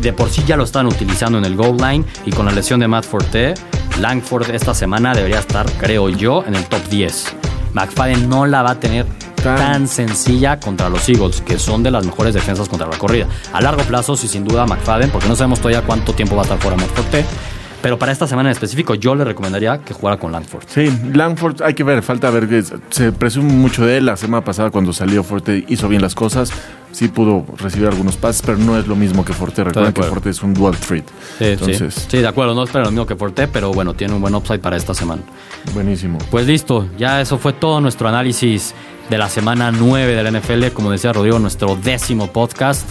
De 0.02 0.12
por 0.12 0.30
sí 0.30 0.44
ya 0.46 0.58
lo 0.58 0.64
están 0.66 0.88
utilizando 0.88 1.38
en 1.38 1.46
el 1.46 1.56
goal 1.56 1.78
line 1.78 2.06
y 2.25 2.32
con 2.32 2.46
la 2.46 2.52
lesión 2.52 2.80
de 2.80 2.88
Matt 2.88 3.06
Forte, 3.06 3.54
Langford 4.00 4.50
esta 4.52 4.74
semana 4.74 5.14
debería 5.14 5.40
estar, 5.40 5.66
creo 5.80 6.10
yo, 6.10 6.44
en 6.46 6.56
el 6.56 6.66
top 6.66 6.86
10. 6.90 7.36
McFadden 7.74 8.30
no 8.30 8.46
la 8.46 8.62
va 8.62 8.72
a 8.72 8.80
tener 8.80 9.06
tan 9.46 9.88
sencilla 9.88 10.60
contra 10.60 10.90
los 10.90 11.08
Eagles, 11.08 11.42
que 11.42 11.60
son 11.60 11.84
de 11.84 11.92
las 11.92 12.04
mejores 12.06 12.34
defensas 12.34 12.68
contra 12.68 12.88
la 12.88 12.98
corrida. 12.98 13.28
A 13.54 13.62
largo 13.62 13.84
plazo, 13.84 14.18
sí, 14.18 14.28
sin 14.28 14.44
duda, 14.44 14.66
McFadden, 14.66 15.12
porque 15.12 15.28
no 15.28 15.36
sabemos 15.36 15.60
todavía 15.60 15.84
cuánto 15.84 16.14
tiempo 16.14 16.36
va 16.36 16.42
a 16.42 16.46
estar 16.46 16.58
fuera 16.58 16.75
Forte 16.78 17.25
Pero 17.86 18.00
para 18.00 18.12
esta 18.12 18.25
semana 18.25 18.50
en 18.50 18.54
específico, 18.54 18.96
yo 18.96 19.13
le 19.13 19.24
recomendaría 19.24 19.77
que 19.77 19.94
jugara 19.94 20.18
con 20.18 20.32
Langford. 20.32 20.63
Sí, 20.65 20.92
Langford 21.13 21.62
hay 21.62 21.75
que 21.75 21.84
ver, 21.84 22.01
falta 22.01 22.32
ver 22.32 22.50
que 22.50 22.63
se 22.89 23.12
presume 23.12 23.54
mucho 23.54 23.86
de 23.86 23.98
él. 23.98 24.08
La 24.08 24.18
semana 24.18 24.44
pasada 24.44 24.72
cuando 24.72 24.92
salió 24.92 25.24
Forte 25.24 25.63
hizo 25.68 25.88
bien 25.88 26.01
las 26.01 26.15
cosas. 26.15 26.51
Sí 26.92 27.10
pudo 27.10 27.46
recibir 27.60 27.88
algunos 27.88 28.18
pases, 28.18 28.42
pero 28.44 28.58
no 28.58 28.75
es 28.80 28.88
lo 28.88 28.96
mismo 28.96 29.24
que 29.24 29.34
Forte. 29.34 29.63
Recuerden 29.63 29.94
que 29.94 30.01
Forte 30.01 30.32
es 30.32 30.42
un 30.42 30.56
dual 30.56 30.75
treat. 30.75 31.06
Sí, 31.38 31.46
Entonces, 31.46 31.94
sí. 31.94 32.08
sí, 32.10 32.18
de 32.18 32.27
acuerdo, 32.27 32.56
no 32.56 32.63
es 32.63 32.74
lo 32.74 32.89
mismo 32.89 33.06
que 33.06 33.15
Forte, 33.15 33.48
pero 33.48 33.72
bueno, 33.72 33.94
tiene 33.94 34.15
un 34.15 34.22
buen 34.22 34.34
upside 34.34 34.62
para 34.62 34.77
esta 34.77 34.96
semana. 34.96 35.22
Buenísimo. 35.75 36.18
Pues 36.32 36.48
listo, 36.48 36.88
ya 36.98 37.22
eso 37.22 37.38
fue 37.38 37.54
todo 37.54 37.82
nuestro 37.82 38.08
análisis 38.08 38.74
de 39.12 39.18
la 39.20 39.30
semana 39.30 39.72
9 39.72 40.15
de 40.15 40.24
la 40.24 40.32
NFL. 40.32 40.70
Como 40.74 40.89
decía 40.89 41.13
Rodrigo, 41.13 41.38
nuestro 41.38 41.75
décimo 41.75 42.34
podcast. 42.34 42.89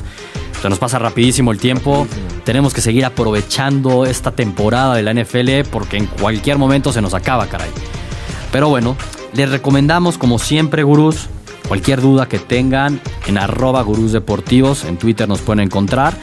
Se 0.62 0.68
nos 0.68 0.78
pasa 0.78 1.00
rapidísimo 1.00 1.50
el 1.50 1.58
tiempo. 1.58 2.06
Tenemos 2.44 2.74
que 2.74 2.80
seguir 2.80 3.04
aprovechando 3.04 4.04
esta 4.04 4.30
temporada 4.30 4.94
de 4.94 5.02
la 5.02 5.14
NFL 5.14 5.68
porque 5.70 5.96
en 5.96 6.06
cualquier 6.06 6.58
momento 6.58 6.92
se 6.92 7.00
nos 7.00 7.14
acaba, 7.14 7.46
caray. 7.46 7.70
Pero 8.52 8.68
bueno, 8.68 8.96
les 9.34 9.50
recomendamos 9.50 10.18
como 10.18 10.38
siempre, 10.38 10.82
gurús, 10.82 11.28
cualquier 11.66 12.00
duda 12.00 12.26
que 12.26 12.38
tengan 12.38 13.00
en 13.26 13.38
arroba 13.38 13.82
gurús. 13.82 14.14
En 14.84 14.96
Twitter 14.98 15.28
nos 15.28 15.40
pueden 15.40 15.60
encontrar. 15.60 16.14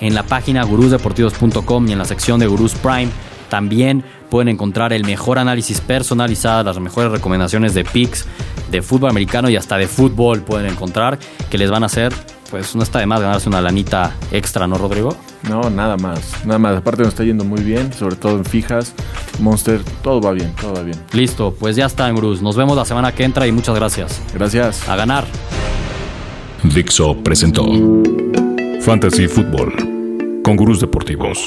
En 0.00 0.14
la 0.14 0.22
página 0.22 0.62
gurúsdeportivos.com 0.64 1.88
y 1.88 1.92
en 1.92 1.98
la 1.98 2.04
sección 2.04 2.38
de 2.38 2.46
Gurús 2.46 2.74
Prime 2.74 3.08
también 3.48 4.04
pueden 4.30 4.48
encontrar 4.48 4.92
el 4.92 5.04
mejor 5.04 5.38
análisis 5.38 5.80
personalizado, 5.80 6.62
las 6.62 6.78
mejores 6.78 7.10
recomendaciones 7.10 7.74
de 7.74 7.84
picks, 7.84 8.26
de 8.70 8.82
fútbol 8.82 9.10
americano 9.10 9.48
y 9.48 9.56
hasta 9.56 9.76
de 9.76 9.88
fútbol 9.88 10.42
pueden 10.42 10.70
encontrar 10.70 11.18
que 11.50 11.58
les 11.58 11.70
van 11.70 11.82
a 11.82 11.86
hacer 11.86 12.12
pues 12.50 12.74
no 12.74 12.82
está 12.82 13.00
de 13.00 13.06
más 13.06 13.20
ganarse 13.20 13.48
una 13.48 13.60
lanita 13.60 14.14
extra, 14.32 14.66
¿no, 14.66 14.78
Rodrigo? 14.78 15.16
No, 15.48 15.70
nada 15.70 15.96
más, 15.96 16.44
nada 16.44 16.58
más. 16.58 16.76
Aparte 16.76 17.02
nos 17.02 17.10
está 17.10 17.24
yendo 17.24 17.44
muy 17.44 17.62
bien, 17.62 17.92
sobre 17.92 18.16
todo 18.16 18.36
en 18.36 18.44
fijas, 18.44 18.94
Monster, 19.40 19.80
todo 20.02 20.20
va 20.20 20.32
bien, 20.32 20.52
todo 20.60 20.74
va 20.74 20.82
bien. 20.82 20.98
Listo, 21.12 21.54
pues 21.58 21.76
ya 21.76 21.86
está, 21.86 22.10
Bruce. 22.12 22.42
Nos 22.42 22.56
vemos 22.56 22.76
la 22.76 22.84
semana 22.84 23.12
que 23.12 23.24
entra 23.24 23.46
y 23.46 23.52
muchas 23.52 23.74
gracias. 23.74 24.22
Gracias. 24.34 24.88
A 24.88 24.96
ganar. 24.96 25.24
Dixo 26.62 27.16
presentó 27.22 27.64
Fantasy 28.80 29.28
Football 29.28 30.42
con 30.42 30.56
gurús 30.56 30.80
deportivos. 30.80 31.38